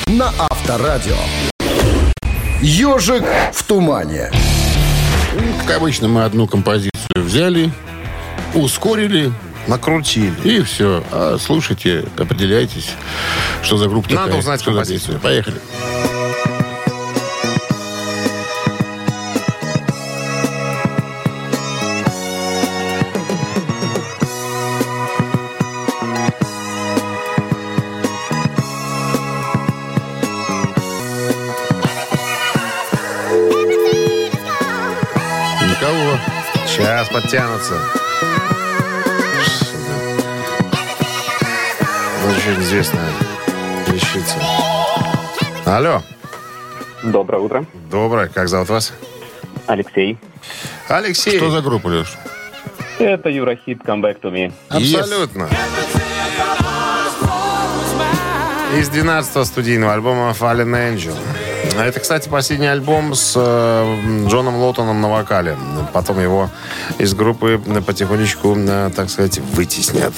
[0.07, 1.15] на Авторадио.
[2.61, 4.31] «Ежик в тумане».
[5.65, 7.71] Как обычно, мы одну композицию взяли,
[8.53, 9.31] ускорили,
[9.67, 10.33] Накрутили.
[10.43, 11.03] и все.
[11.11, 12.89] А слушайте, определяйтесь,
[13.63, 15.15] что за группа Надо такая, узнать что за композицию.
[15.15, 15.19] песня.
[15.19, 15.61] Поехали.
[37.13, 37.75] Подтянутся.
[42.27, 43.11] Очень известная
[43.87, 44.35] вещица.
[45.65, 46.01] Алло.
[47.03, 47.65] Доброе утро.
[47.91, 48.27] Доброе.
[48.29, 48.93] Как зовут вас?
[49.67, 50.17] Алексей.
[50.87, 51.37] Алексей.
[51.37, 52.17] Что за группа, Леш?
[52.97, 54.51] Это Юрахит Come Back to Me.
[54.69, 55.47] Абсолютно.
[58.75, 61.15] Из 12-го студийного альбома Fallen Angel.
[61.77, 65.57] А Это, кстати, последний альбом с э, Джоном Лоутоном на вокале.
[65.91, 66.49] Потом его
[66.99, 70.13] из группы потихонечку, э, так сказать, вытеснят.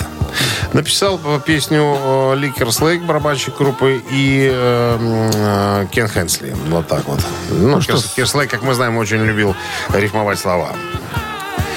[0.74, 6.54] Написал песню э, Ликер Слейк, барабанщик группы, и э, э, Кен Хенсли.
[6.68, 7.22] Вот так вот.
[7.50, 9.56] Ну, что Кер- Керслейк, как мы знаем, очень любил
[9.94, 10.74] рифмовать слова.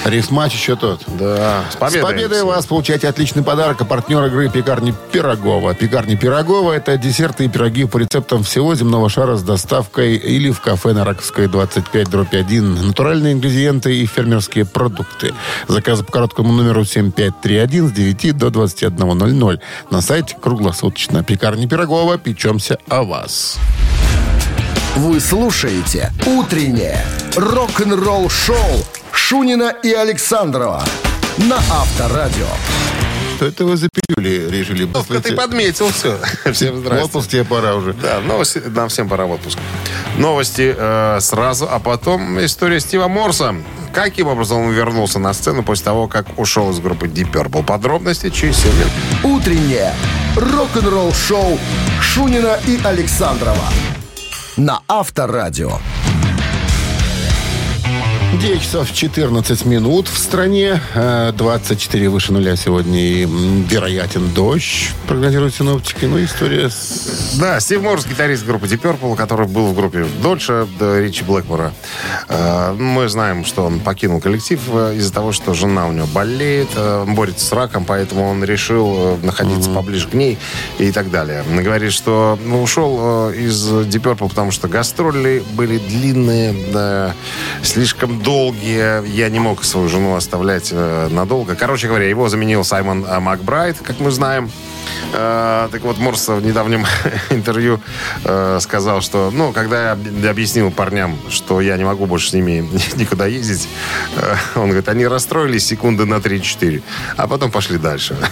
[0.09, 1.03] Рифмач еще тот.
[1.19, 1.65] Да.
[1.71, 2.03] С С победой.
[2.03, 3.81] победой вас получаете отличный подарок.
[3.81, 5.75] А партнер игры пекарни Пирогова.
[5.75, 10.61] Пекарни Пирогова– это десерты и пироги по рецептам всего земного шара с доставкой или в
[10.61, 12.87] кафе на Раковской 25 дробь 1.
[12.87, 15.35] Натуральные ингредиенты и фермерские продукты.
[15.69, 19.61] Заказы по короткому номеру 7531 с 9 до 21.00.
[19.91, 21.23] На сайте круглосуточно.
[21.23, 22.19] Пекарни Пирогова.
[22.19, 23.59] Печемся о вас.
[24.97, 27.05] Вы слушаете «Утреннее
[27.37, 28.57] рок-н-ролл-шоу»
[29.19, 30.83] Шунина и Александрова
[31.39, 32.47] на Авторадио.
[33.37, 34.85] Что это вы за пилюли решили?
[34.85, 36.19] Вовка, ты подметил все.
[36.53, 37.05] Всем В здрасте.
[37.05, 37.93] отпуск тебе пора уже.
[37.93, 39.59] Да, новости, нам всем пора в отпуск.
[40.17, 43.55] Новости э, сразу, а потом история Стива Морса.
[43.93, 47.65] Каким образом он вернулся на сцену после того, как ушел из группы Deep Purple?
[47.65, 48.93] Подробности через 7 минут.
[49.25, 49.93] «Утреннее
[50.37, 51.59] рок-н-ролл-шоу»
[52.01, 53.69] Шунина и Александрова
[54.57, 55.73] на Авторадио.
[58.41, 60.81] 9 часов 14 минут в стране.
[60.95, 63.01] Э, 24 выше нуля сегодня.
[63.01, 63.27] И
[63.69, 66.05] вероятен дождь, прогнозируют синоптики.
[66.05, 67.37] Ну, история с...
[67.41, 71.73] Да, Стив Морс, гитарист группы Deep Purple, который был в группе дольше до Ричи Блэкмора.
[72.29, 76.69] Э, Мы знаем, что он покинул коллектив э, из-за того, что жена у него болеет,
[76.77, 80.39] э, борется с раком, поэтому он решил э, находиться поближе к ней
[80.79, 81.43] и так далее.
[81.49, 87.15] Говорит, что ну, ушел э, из Deep Purple, потому что гастроли были длинные, да,
[87.63, 89.07] слишком долгие.
[89.07, 91.55] Я не мог свою жену оставлять э, надолго.
[91.55, 94.51] Короче говоря, его заменил Саймон э, Макбрайт, как мы знаем.
[95.13, 96.85] Э, так вот, Морс в недавнем
[97.31, 97.81] интервью
[98.25, 102.33] э, сказал, что, ну, когда я об- объяснил парням, что я не могу больше с
[102.33, 103.69] ними никуда ездить,
[104.17, 106.83] э, он говорит, они расстроились секунды на 3-4,
[107.17, 108.17] а потом пошли дальше.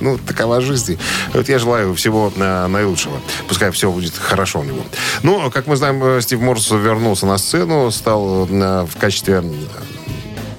[0.00, 0.98] Ну, такова жизнь.
[1.32, 3.18] Вот я желаю всего наилучшего.
[3.48, 4.80] Пускай все будет хорошо у него.
[5.22, 9.42] Ну, как мы знаем, Стив Морс вернулся на сцену, стал в качестве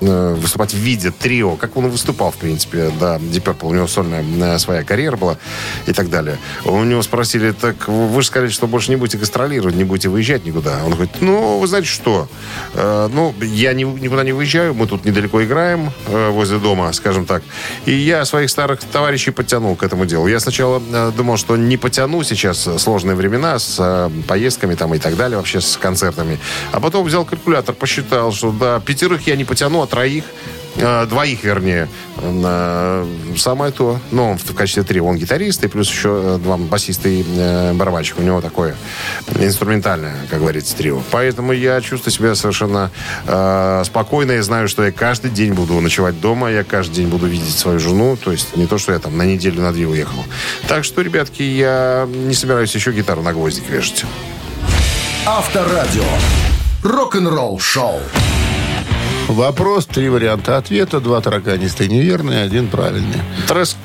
[0.02, 4.24] выступать в виде трио, как он выступал, в принципе, да, Deep Purple, у него сольная
[4.24, 5.38] э, своя карьера была
[5.86, 6.38] и так далее.
[6.66, 10.46] У него спросили, так вы же сказали, что больше не будете гастролировать, не будете выезжать
[10.46, 10.84] никуда.
[10.86, 12.28] Он говорит, ну, вы знаете что,
[12.74, 17.26] Э, ну, я ни- никуда не выезжаю, мы тут недалеко играем, э, возле дома, скажем
[17.26, 17.44] так,
[17.86, 20.28] и я своих старых товарищей подтянул к этому делу.
[20.28, 24.94] Я сначала э, думал, что не потяну сейчас э, сложные времена с э, поездками там
[24.94, 26.40] и так далее, вообще с концертами.
[26.72, 30.24] А потом взял калькулятор, посчитал, что да, пятерых я не потяну, троих
[30.78, 31.88] э, двоих, вернее,
[33.38, 34.00] самое то.
[34.12, 38.20] Ну, в качестве трио он гитарист, и плюс еще э, два басиста и э, барабанщик.
[38.20, 38.76] У него такое
[39.40, 41.02] инструментальное, как говорится, трио.
[41.12, 42.92] Поэтому я чувствую себя совершенно
[43.26, 44.32] э, спокойно.
[44.34, 47.80] Я знаю, что я каждый день буду ночевать дома, я каждый день буду видеть свою
[47.80, 48.18] жену.
[48.18, 50.24] То есть не то, что я там на неделю, на две уехал.
[50.68, 54.06] Так что, ребятки, я не собираюсь еще гитару на гвоздик вешать.
[55.26, 56.06] Авторадио.
[56.84, 58.00] Рок-н-ролл-шоу.
[59.28, 61.00] Вопрос, три варианта ответа.
[61.00, 63.22] Два тараканистые неверные, один правильный.
[63.48, 63.76] Трес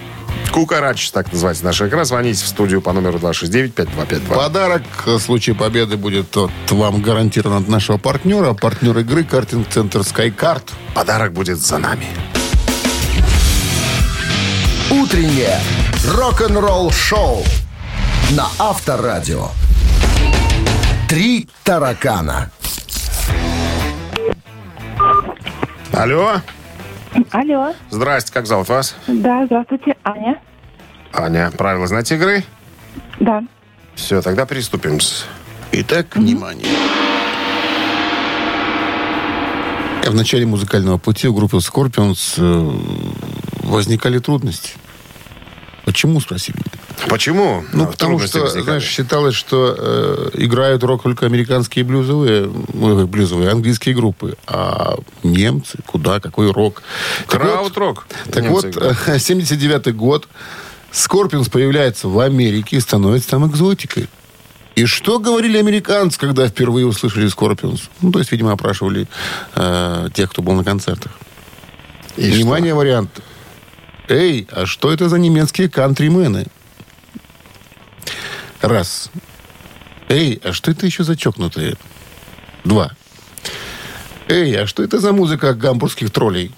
[0.52, 2.04] Кукарач, так называется наша игра.
[2.04, 4.34] Звоните в студию по номеру 269-5252.
[4.34, 8.52] Подарок в случае победы будет от вам гарантирован от нашего партнера.
[8.52, 10.62] Партнер игры картинг-центр SkyCard.
[10.94, 12.06] Подарок будет за нами.
[14.90, 15.58] Утреннее
[16.06, 17.42] рок-н-ролл-шоу
[18.32, 19.48] на Авторадио.
[21.08, 22.50] Три таракана.
[25.92, 26.40] Алло.
[27.30, 28.96] Алло, Здрасте, как зовут вас?
[29.06, 30.40] да, здравствуйте, Аня.
[31.12, 32.42] Аня, правила знаете игры?
[33.20, 33.42] Да.
[33.94, 34.98] Все, тогда приступим.
[35.72, 36.66] Итак, внимание.
[40.06, 44.72] В начале музыкального пути у группы Scorpions э, возникали трудности.
[45.92, 47.06] Почему, спроси меня?
[47.08, 47.64] Почему?
[47.74, 48.64] Ну, А, потому что, возникали?
[48.64, 54.36] знаешь, считалось, что э, играют рок только американские блюзовые, ой, блюзовые, английские группы.
[54.46, 56.82] А немцы, куда, какой рок?
[57.28, 58.06] Так вот- Краут-рок.
[58.32, 58.98] Так Немцы вот, играют.
[59.06, 60.28] э, 79-й год.
[60.92, 64.08] Скорпионс появляется в Америке и становится там экзотикой.
[64.74, 67.82] И что говорили американцы, когда впервые услышали Скорпионс?
[68.00, 69.06] Ну, то есть, видимо, опрашивали
[69.56, 71.12] э, тех, кто был на концертах.
[72.16, 73.10] И Внимание, вариант.
[74.08, 76.46] Эй, а что это за немецкие кантримены?
[78.60, 79.10] Раз.
[80.08, 81.76] Эй, а что это еще за чокнутые?
[82.64, 82.90] Два.
[84.28, 86.52] Эй, а что это за музыка гамбургских троллей?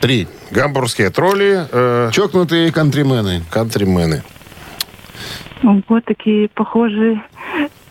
[0.00, 0.28] Три.
[0.50, 3.42] Гамбургские тролли, э, Чокнутые кантримены.
[3.50, 4.22] кантримены.
[5.88, 7.22] Вот такие похожие,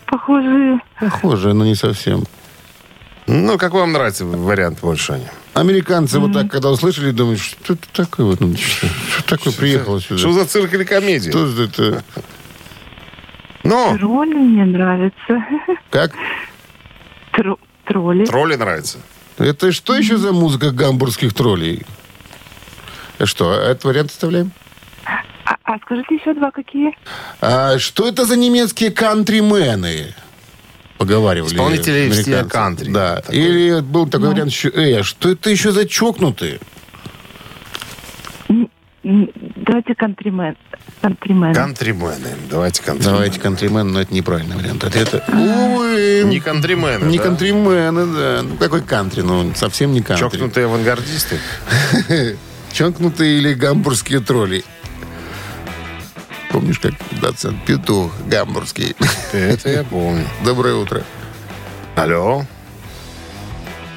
[0.06, 0.78] похожие.
[1.00, 2.24] Похоже, но не совсем.
[3.26, 5.20] Ну, как вам нравится вариант больше,
[5.56, 10.02] Американцы вот так, когда услышали, думают, что это такое вот, ну, что, что такое приехало
[10.02, 10.18] сюда?
[10.18, 11.30] Что за цирк или комедия?
[11.30, 12.04] Что же это?
[13.64, 15.44] Ну, Тролли мне нравятся.
[15.90, 16.12] Как?
[17.32, 18.26] Тро- тролли.
[18.26, 18.98] тролли нравится.
[19.38, 21.86] Это что еще за музыка гамбургских троллей?
[23.18, 24.52] Э, Что, этот вариант оставляем?
[25.06, 26.92] А, а скажите еще два какие?
[27.40, 30.14] А что это за немецкие кантримены?
[30.98, 31.52] Поговаривали.
[31.54, 32.90] Исполнители в стиле кантри.
[32.90, 33.16] Да.
[33.16, 33.36] Такой.
[33.36, 36.58] Или был такой вариант еще, эй, а что это еще за чокнутые?
[39.04, 40.56] Давайте кантримен.
[41.00, 41.54] Кантримен.
[41.54, 42.28] Кантримены.
[42.50, 43.12] Давайте кантримены.
[43.12, 45.22] Давайте кантримен, но это неправильный вариант ответа.
[45.28, 46.22] Увы.
[46.24, 47.24] Не кантримены, Не да?
[47.24, 48.42] кантримены, да.
[48.42, 49.20] Ну, какой кантри?
[49.20, 50.24] Ну, совсем не кантри.
[50.24, 51.38] Чокнутые авангардисты.
[52.72, 54.64] Чокнутые или гамбургские тролли.
[56.56, 58.96] Помнишь, как доцент Петух гамбургский?
[59.34, 60.24] Это я помню.
[60.42, 61.02] Доброе утро.
[61.96, 62.44] Алло.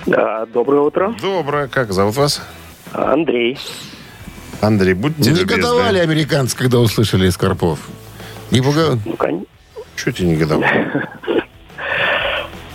[0.06, 1.16] Да, доброе утро.
[1.22, 1.70] Доброе.
[1.70, 2.42] Как зовут вас?
[2.92, 3.58] Андрей.
[4.60, 6.12] Андрей, будьте Негодовали любезны.
[6.12, 7.80] американцы, когда услышали Скорпов.
[8.52, 8.98] Не пугал?
[9.06, 9.46] Ну, кон-
[9.96, 10.70] Чего тебе негодовал?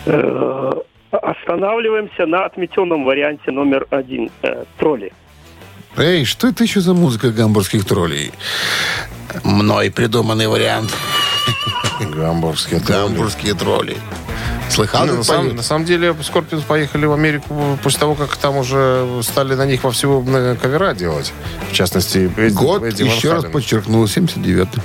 [0.07, 0.73] э,
[1.11, 4.31] Останавливаемся на отметенном варианте номер один.
[4.41, 5.13] Э, Тролли.
[5.97, 8.33] Эй, что это еще за музыка гамбургских троллей?
[9.45, 10.93] Мной придуманный вариант.
[12.01, 13.03] Гамбургские тролли.
[13.09, 13.97] Гамбургские тролли.
[14.71, 15.57] Слыхал, Ну, на, самом, поют?
[15.57, 19.85] на самом деле, Скорпионс поехали в Америку после того, как там уже стали на них
[19.85, 20.21] во всего
[20.61, 21.33] кавера делать.
[21.71, 24.83] В частности, Эдди, Год, Эдди еще раз подчеркнул, 79-й.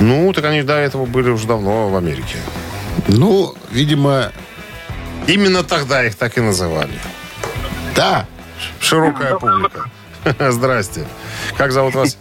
[0.00, 2.36] Ну, так они до этого были уже давно в Америке.
[3.08, 4.32] Ну, видимо,
[5.26, 6.98] Именно тогда их так и называли.
[7.94, 8.26] да.
[8.80, 9.90] Широкая публика.
[10.50, 11.06] Здрасте.
[11.56, 12.18] Как зовут вас?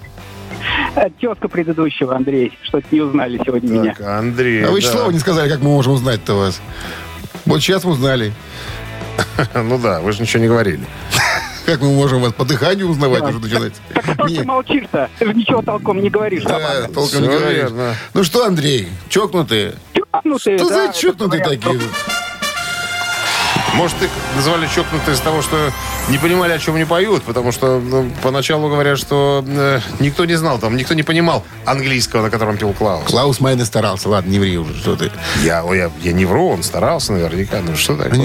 [1.19, 2.57] Тезка предыдущего, Андрей.
[2.63, 3.93] Что-то не узнали сегодня меня.
[3.95, 4.65] Так, Андрей.
[4.65, 4.87] А вы да.
[4.91, 6.61] слова не сказали, как мы можем узнать-то вас.
[7.45, 8.33] Вот сейчас мы узнали.
[9.53, 10.81] Ну да, вы же ничего не говорили.
[11.65, 13.73] Как мы можем вас по дыханию узнавать уже начинать?
[13.93, 15.09] Так что Не, ты молчишь-то?
[15.19, 16.43] Ты же ничего толком не говоришь.
[16.43, 17.69] да, толком не говоришь.
[18.13, 19.75] Ну что, Андрей, чокнутые?
[19.93, 21.79] Чокнутые, Что да, за чокнутые такие?
[23.77, 25.71] Может, их называли чокнутые из того, что
[26.09, 30.33] не понимали, о чем они поют, потому что ну, поначалу говорят, что э, никто не
[30.33, 33.05] знал, там никто не понимал английского, на котором пел Клаус.
[33.05, 34.09] Клаус Майне старался.
[34.09, 35.11] Ладно, не ври уже, что ты.
[35.43, 37.59] Я, я, я не вру, он старался наверняка.
[37.61, 38.17] Ну что такое?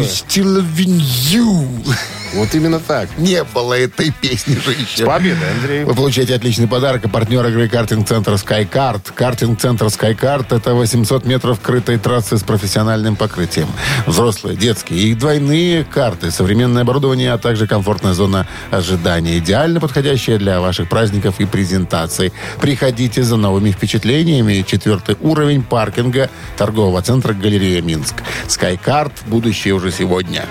[2.35, 3.09] Вот именно так.
[3.19, 5.85] Не было этой песни же С победой, Андрей.
[5.85, 7.05] Вы получаете отличный подарок.
[7.05, 9.13] И партнер игры картинг-центра SkyCard.
[9.15, 13.69] Картинг-центр SkyCard– это 800 метров крытой трассы с профессиональным покрытием.
[14.07, 19.39] Взрослые, детские и двойные карты, современное оборудование, а также комфортная зона ожидания.
[19.39, 22.33] Идеально подходящая для ваших праздников и презентаций.
[22.61, 24.65] Приходите за новыми впечатлениями.
[24.67, 28.15] Четвертый уровень паркинга торгового центра «Галерея Минск».
[28.49, 30.47] SkyCard– будущее уже сегодня.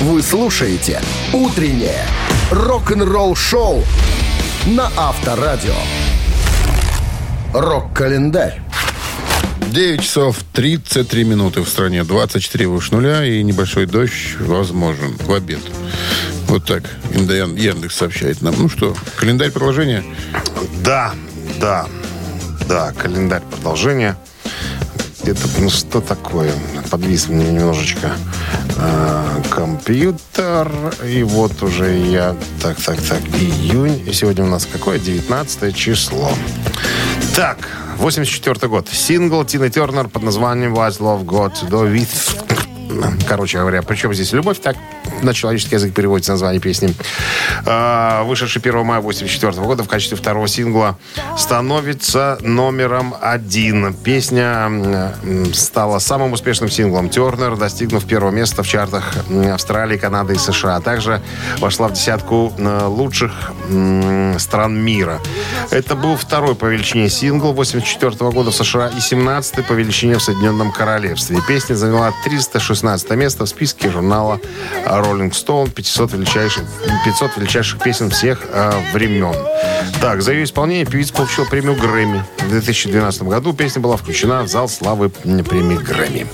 [0.00, 0.98] Вы слушаете
[1.34, 2.06] «Утреннее
[2.50, 3.84] рок-н-ролл-шоу»
[4.64, 5.74] на Авторадио.
[7.52, 8.62] Рок-календарь.
[9.68, 15.60] 9 часов 33 минуты в стране, 24 выше нуля и небольшой дождь возможен в обед.
[16.48, 18.54] Вот так Яндекс сообщает нам.
[18.58, 20.02] Ну что, календарь продолжения?
[20.82, 21.12] Да,
[21.60, 21.86] да,
[22.66, 24.16] да, календарь продолжения.
[25.30, 26.52] Это, ну что такое?
[26.90, 28.10] Подвис мне немножечко
[28.76, 30.68] э, компьютер.
[31.06, 32.34] И вот уже я...
[32.60, 34.02] Так, так, так, июнь.
[34.08, 34.98] И сегодня у нас какое?
[34.98, 36.32] 19 число.
[37.36, 37.58] Так,
[37.98, 38.88] 84 год.
[38.88, 43.22] Сингл Тины Тернер под названием What's Love Got Do With...
[43.28, 44.74] Короче говоря, причем здесь любовь, так
[45.22, 46.94] на человеческий язык переводится название песни.
[47.66, 50.98] А, Вышедший 1 мая 84 года в качестве второго сингла
[51.36, 53.94] становится номером один.
[53.94, 55.12] Песня
[55.52, 59.12] стала самым успешным синглом Тернер, достигнув первого места в чартах
[59.52, 60.76] Австралии, Канады и США.
[60.76, 61.20] А также
[61.58, 63.52] вошла в десятку э, лучших
[64.38, 65.20] стран мира.
[65.70, 70.22] Это был второй по величине сингл 84 года в США и 17 по величине в
[70.22, 71.38] Соединенном Королевстве.
[71.46, 74.40] Песня заняла 316 место в списке журнала
[74.86, 76.64] Rolling Rolling Stone 500 величайших,
[77.04, 79.34] 500 величайших песен всех э, времен.
[80.00, 82.24] Так, за ее исполнение певица получила премию Грэмми.
[82.38, 86.26] В 2012 году песня была включена в зал славы премии Грэмми.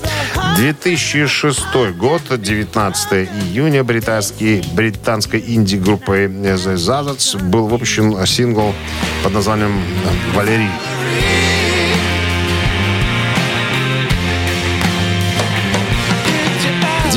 [0.55, 1.59] 2006
[1.97, 8.73] год, 19 июня, британский, британской инди-группой The Zazzards был выпущен сингл
[9.23, 9.81] под названием
[10.33, 10.69] «Валерий».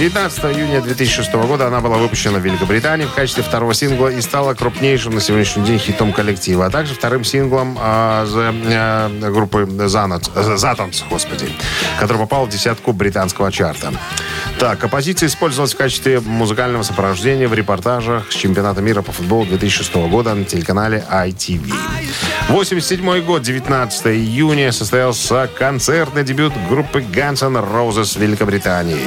[0.01, 4.55] 19 июня 2006 года она была выпущена в Великобритании в качестве второго сингла и стала
[4.55, 11.53] крупнейшим на сегодняшний день хитом коллектива, а также вторым синглом э, э, группы Затонс, господи,
[11.99, 13.93] который попал в десятку британского чарта.
[14.59, 19.95] Так, композиция использовалась в качестве музыкального сопровождения в репортажах с чемпионата мира по футболу 2006
[19.97, 21.75] года на телеканале ITV.
[22.51, 29.07] 87 год, 19 июня, состоялся концертный дебют группы Guns N' Roses Великобритании.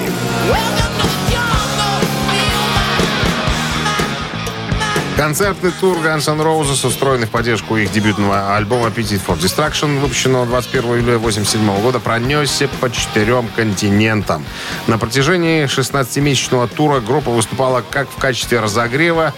[5.17, 10.47] Концертный тур Guns N' Roses, устроенный в поддержку их дебютного альбома Appetite for Destruction, выпущенного
[10.47, 14.43] 21 июля 1987 года, пронесся по четырем континентам.
[14.87, 19.33] На протяжении 16-месячного тура группа выступала как в качестве разогрева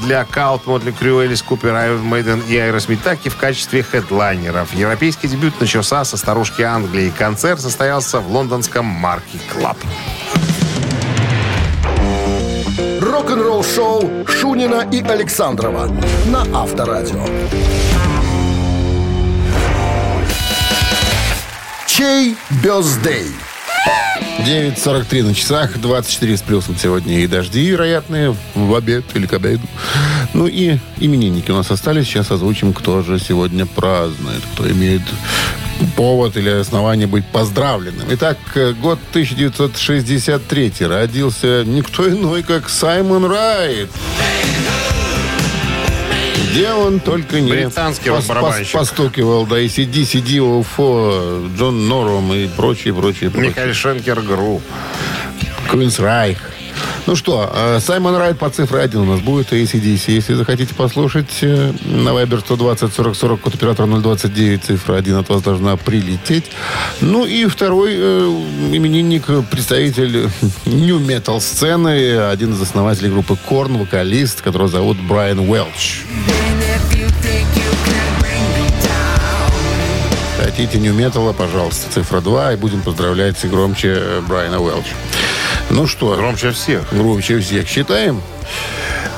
[0.00, 4.72] для Cult, Motley Crue, Alice Cooper, Iron Maiden и Aerosmith, так и в качестве хедлайнеров.
[4.74, 7.12] Европейский дебют начался со старушки Англии.
[7.16, 9.76] Концерт состоялся в лондонском Marquee Club
[13.28, 15.94] рок-н-ролл шоу Шунина и Александрова
[16.28, 17.22] на Авторадио.
[21.86, 23.26] Чей бездей?
[24.38, 29.66] 9.43 на часах, 24 с плюсом сегодня и дожди вероятные в обед или к обеду.
[30.32, 32.06] Ну и именинники у нас остались.
[32.06, 35.02] Сейчас озвучим, кто же сегодня празднует, кто имеет
[35.96, 38.06] повод или основание быть поздравленным.
[38.10, 38.38] Итак,
[38.80, 43.90] год 1963 родился никто иной, как Саймон Райт.
[46.50, 52.94] Где он только не Британский пос, пос, постукивал, да, AC/DC, UFO, Джон Норум и прочие,
[52.94, 53.50] прочие, прочие.
[53.50, 54.62] Michael Schenker Group.
[55.70, 56.38] Queensrÿche.
[57.08, 60.12] Ну что, э, Саймон Райт по цифре 1 у нас будет AC/DC.
[60.12, 65.28] Если захотите послушать, э, на Viber 120 40 40 код оператора 029, цифра 1 от
[65.30, 66.44] вас должна прилететь.
[67.00, 68.42] Ну и второй э,
[68.72, 70.28] именинник, представитель
[70.66, 76.02] New Metal сцены, один из основателей группы Корн, вокалист, которого зовут Брайан Уэлч.
[80.44, 84.94] Хотите нью металла, пожалуйста, цифра 2, и будем поздравлять громче Брайана Уэлча.
[85.70, 86.16] Ну что?
[86.16, 86.82] Громче всех.
[86.92, 87.68] Громче всех.
[87.68, 88.22] Считаем?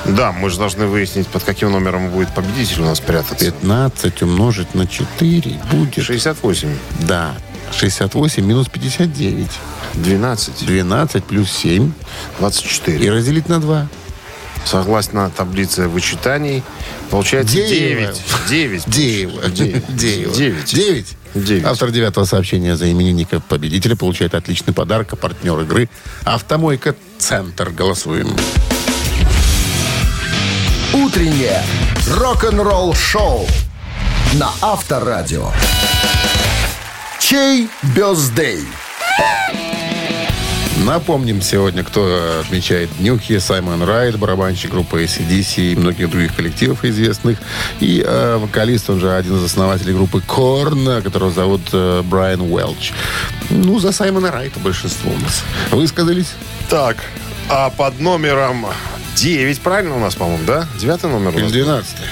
[0.05, 3.45] Да, мы же должны выяснить, под каким номером будет победитель у нас прятаться.
[3.45, 6.03] 15 умножить на 4 будет...
[6.03, 6.69] 68.
[7.01, 7.33] Да.
[7.71, 9.47] 68 минус 59.
[9.93, 10.65] 12.
[10.65, 11.91] 12 плюс 7.
[12.39, 13.05] 24.
[13.05, 13.87] И разделить на 2.
[14.65, 16.63] Согласно таблице вычитаний,
[17.09, 18.21] получается 9.
[18.49, 18.83] 9.
[18.87, 19.55] 9.
[19.55, 19.95] 9.
[19.95, 20.73] 9.
[20.73, 21.17] 9.
[21.33, 21.65] 9.
[21.65, 25.89] Автор девятого сообщения за именинника победителя получает отличный подарок, а партнер игры
[26.23, 27.69] «Автомойка Центр».
[27.69, 28.35] Голосуем.
[30.93, 31.63] Утреннее
[32.07, 33.47] рок-н-ролл шоу
[34.33, 35.51] на Авторадио.
[37.19, 38.65] Чей бездей?
[40.85, 43.37] Напомним сегодня, кто отмечает днюхи.
[43.37, 47.37] Саймон Райт, барабанщик группы ACDC и многих других коллективов известных.
[47.79, 52.93] И э, вокалист, он же один из основателей группы Корн, которого зовут э, Брайан Уэлч.
[53.51, 55.43] Ну, за Саймона Райта большинство у нас.
[55.69, 56.33] Высказались?
[56.67, 56.97] Так,
[57.47, 58.65] а под номером
[59.17, 60.67] 9, правильно у нас, по-моему, да?
[60.79, 62.05] Девятый номер Или двенадцатый?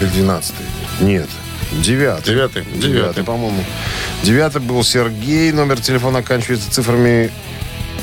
[0.00, 0.66] Или двенадцатый?
[1.00, 1.28] Нет.
[1.72, 2.34] Девятый.
[2.34, 2.64] Девятый.
[2.74, 3.64] Девятый, по-моему.
[4.22, 5.50] Девятый был Сергей.
[5.50, 7.32] Номер телефона оканчивается цифрами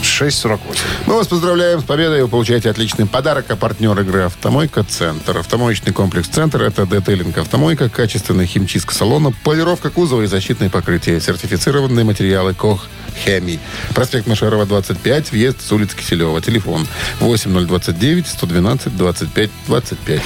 [0.02, 0.60] 6.48.
[1.06, 2.22] Мы вас поздравляем с победой.
[2.24, 3.46] Вы получаете отличный подарок.
[3.50, 5.38] А партнер игры «Автомойка Центр».
[5.38, 12.06] Автомоечный комплекс «Центр»— это детейлинг «Автомойка», качественная химчистка салона, полировка кузова и защитное покрытие, сертифицированные
[12.06, 12.88] материалы «Кох
[13.24, 13.60] Хеми».
[13.94, 16.42] Проспект Машарова, 25, въезд с улицы Киселева.
[16.42, 16.88] Телефон
[17.20, 20.22] 8029 112 25 25.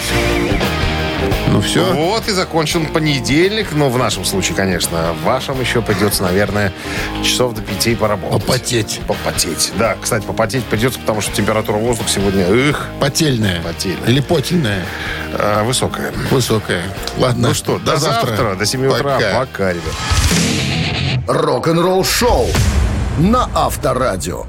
[1.52, 1.84] Ну все.
[1.94, 3.68] Вот и закончен понедельник.
[3.72, 5.14] Ну, в нашем случае, конечно.
[5.14, 6.74] В вашем еще придется, наверное,
[7.24, 8.42] часов до пяти поработать.
[8.46, 9.02] Попотеть.
[9.08, 9.72] Попотеть.
[9.78, 12.46] Да, кстати, попотеть придется, потому что температура воздуха сегодня...
[12.46, 13.62] Эх, Потельная.
[13.62, 14.08] Потельная.
[14.08, 14.86] Или потельная.
[15.34, 16.12] а, высокая.
[16.32, 16.84] Высокая.
[17.18, 17.50] Ладно.
[17.50, 18.56] Ну что, до, завтра.
[18.56, 19.16] До 7 утра.
[19.16, 19.40] Пока.
[19.40, 19.94] Пока, ребят.
[21.28, 22.48] Рок-н-ролл шоу
[23.18, 24.46] на Авторадио.